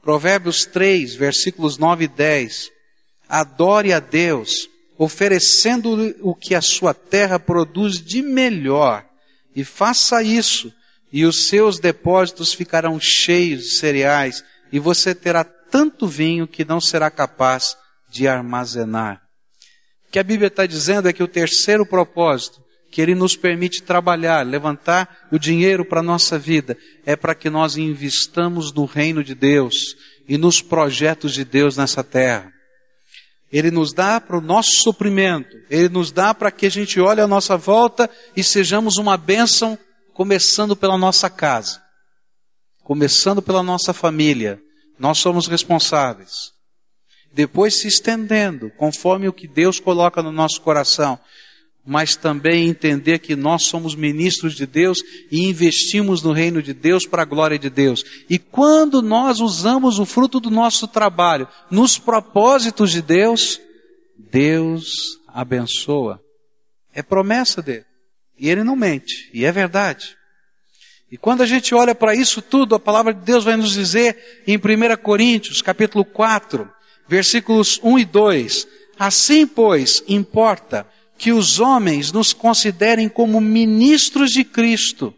Provérbios 0.00 0.64
3, 0.64 1.16
versículos 1.16 1.76
9 1.76 2.04
e 2.04 2.08
10. 2.08 2.73
Adore 3.28 3.92
a 3.92 4.00
Deus, 4.00 4.68
oferecendo 4.96 6.14
o 6.20 6.34
que 6.34 6.54
a 6.54 6.60
sua 6.60 6.94
terra 6.94 7.38
produz 7.38 7.94
de 7.94 8.22
melhor, 8.22 9.04
e 9.54 9.64
faça 9.64 10.22
isso, 10.22 10.72
e 11.12 11.24
os 11.24 11.46
seus 11.46 11.78
depósitos 11.78 12.52
ficarão 12.52 12.98
cheios 12.98 13.62
de 13.62 13.70
cereais, 13.70 14.44
e 14.72 14.78
você 14.78 15.14
terá 15.14 15.44
tanto 15.44 16.06
vinho 16.06 16.46
que 16.46 16.64
não 16.64 16.80
será 16.80 17.10
capaz 17.10 17.76
de 18.10 18.28
armazenar. 18.28 19.20
O 20.08 20.10
que 20.12 20.18
a 20.18 20.22
Bíblia 20.22 20.48
está 20.48 20.66
dizendo 20.66 21.08
é 21.08 21.12
que 21.12 21.22
o 21.22 21.28
terceiro 21.28 21.84
propósito, 21.84 22.62
que 22.90 23.00
Ele 23.00 23.14
nos 23.14 23.34
permite 23.34 23.82
trabalhar, 23.82 24.46
levantar 24.46 25.26
o 25.32 25.38
dinheiro 25.38 25.84
para 25.84 25.98
a 25.98 26.02
nossa 26.02 26.38
vida, 26.38 26.76
é 27.04 27.16
para 27.16 27.34
que 27.34 27.50
nós 27.50 27.76
investamos 27.76 28.72
no 28.72 28.84
reino 28.84 29.24
de 29.24 29.34
Deus 29.34 29.96
e 30.28 30.38
nos 30.38 30.62
projetos 30.62 31.34
de 31.34 31.44
Deus 31.44 31.76
nessa 31.76 32.04
terra. 32.04 32.53
Ele 33.54 33.70
nos 33.70 33.92
dá 33.92 34.20
para 34.20 34.36
o 34.36 34.40
nosso 34.40 34.82
suprimento, 34.82 35.56
Ele 35.70 35.88
nos 35.88 36.10
dá 36.10 36.34
para 36.34 36.50
que 36.50 36.66
a 36.66 36.68
gente 36.68 36.98
olhe 37.00 37.20
à 37.20 37.26
nossa 37.28 37.56
volta 37.56 38.10
e 38.36 38.42
sejamos 38.42 38.96
uma 38.96 39.16
bênção, 39.16 39.78
começando 40.12 40.74
pela 40.74 40.98
nossa 40.98 41.30
casa, 41.30 41.80
começando 42.82 43.40
pela 43.40 43.62
nossa 43.62 43.92
família. 43.92 44.60
Nós 44.98 45.18
somos 45.18 45.46
responsáveis. 45.46 46.50
Depois 47.32 47.76
se 47.76 47.86
estendendo, 47.86 48.72
conforme 48.76 49.28
o 49.28 49.32
que 49.32 49.46
Deus 49.46 49.78
coloca 49.78 50.20
no 50.20 50.32
nosso 50.32 50.60
coração, 50.60 51.16
mas 51.86 52.16
também 52.16 52.68
entender 52.68 53.18
que 53.18 53.36
nós 53.36 53.64
somos 53.64 53.94
ministros 53.94 54.54
de 54.54 54.66
Deus 54.66 54.98
e 55.30 55.46
investimos 55.46 56.22
no 56.22 56.32
reino 56.32 56.62
de 56.62 56.72
Deus 56.72 57.06
para 57.06 57.22
a 57.22 57.26
glória 57.26 57.58
de 57.58 57.68
Deus. 57.68 58.04
E 58.28 58.38
quando 58.38 59.02
nós 59.02 59.40
usamos 59.40 59.98
o 59.98 60.06
fruto 60.06 60.40
do 60.40 60.50
nosso 60.50 60.88
trabalho 60.88 61.46
nos 61.70 61.98
propósitos 61.98 62.90
de 62.90 63.02
Deus, 63.02 63.60
Deus 64.16 65.18
abençoa. 65.28 66.20
É 66.92 67.02
promessa 67.02 67.60
dele. 67.60 67.84
E 68.38 68.48
ele 68.48 68.64
não 68.64 68.76
mente. 68.76 69.28
E 69.32 69.44
é 69.44 69.52
verdade. 69.52 70.16
E 71.10 71.18
quando 71.18 71.42
a 71.42 71.46
gente 71.46 71.74
olha 71.74 71.94
para 71.94 72.14
isso 72.14 72.40
tudo, 72.40 72.74
a 72.74 72.80
palavra 72.80 73.12
de 73.12 73.20
Deus 73.20 73.44
vai 73.44 73.56
nos 73.56 73.72
dizer 73.72 74.42
em 74.46 74.56
1 74.56 74.60
Coríntios, 75.02 75.60
capítulo 75.60 76.04
4, 76.04 76.68
versículos 77.06 77.78
1 77.82 77.98
e 77.98 78.04
2, 78.04 78.68
assim 78.98 79.46
pois 79.46 80.02
importa 80.08 80.86
que 81.24 81.32
os 81.32 81.58
homens 81.58 82.12
nos 82.12 82.34
considerem 82.34 83.08
como 83.08 83.40
ministros 83.40 84.30
de 84.30 84.44
Cristo 84.44 85.14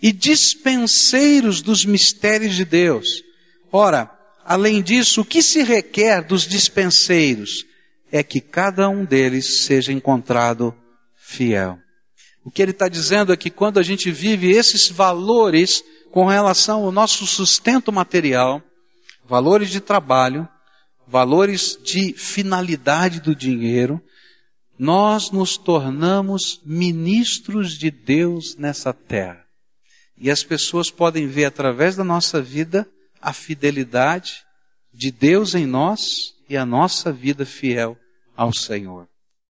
e 0.00 0.10
dispenseiros 0.10 1.60
dos 1.60 1.84
mistérios 1.84 2.54
de 2.54 2.64
Deus. 2.64 3.22
Ora, 3.70 4.10
além 4.46 4.82
disso, 4.82 5.20
o 5.20 5.24
que 5.26 5.42
se 5.42 5.62
requer 5.62 6.26
dos 6.26 6.48
dispenseiros 6.48 7.66
é 8.10 8.22
que 8.22 8.40
cada 8.40 8.88
um 8.88 9.04
deles 9.04 9.64
seja 9.64 9.92
encontrado 9.92 10.74
fiel. 11.18 11.78
O 12.42 12.50
que 12.50 12.62
ele 12.62 12.70
está 12.70 12.88
dizendo 12.88 13.30
é 13.30 13.36
que 13.36 13.50
quando 13.50 13.78
a 13.78 13.82
gente 13.82 14.10
vive 14.10 14.50
esses 14.50 14.88
valores 14.88 15.84
com 16.10 16.24
relação 16.24 16.82
ao 16.82 16.90
nosso 16.90 17.26
sustento 17.26 17.92
material, 17.92 18.62
valores 19.22 19.68
de 19.68 19.80
trabalho, 19.80 20.48
valores 21.06 21.78
de 21.84 22.14
finalidade 22.14 23.20
do 23.20 23.36
dinheiro, 23.36 24.02
nós 24.82 25.30
nos 25.30 25.56
tornamos 25.56 26.60
ministros 26.66 27.78
de 27.78 27.88
Deus 27.88 28.56
nessa 28.56 28.92
terra. 28.92 29.46
E 30.18 30.28
as 30.28 30.42
pessoas 30.42 30.90
podem 30.90 31.28
ver 31.28 31.44
através 31.44 31.94
da 31.94 32.02
nossa 32.02 32.42
vida 32.42 32.90
a 33.20 33.32
fidelidade 33.32 34.42
de 34.92 35.12
Deus 35.12 35.54
em 35.54 35.66
nós 35.66 36.34
e 36.48 36.56
a 36.56 36.66
nossa 36.66 37.12
vida 37.12 37.46
fiel 37.46 37.96
ao 38.36 38.52
Senhor. 38.52 39.08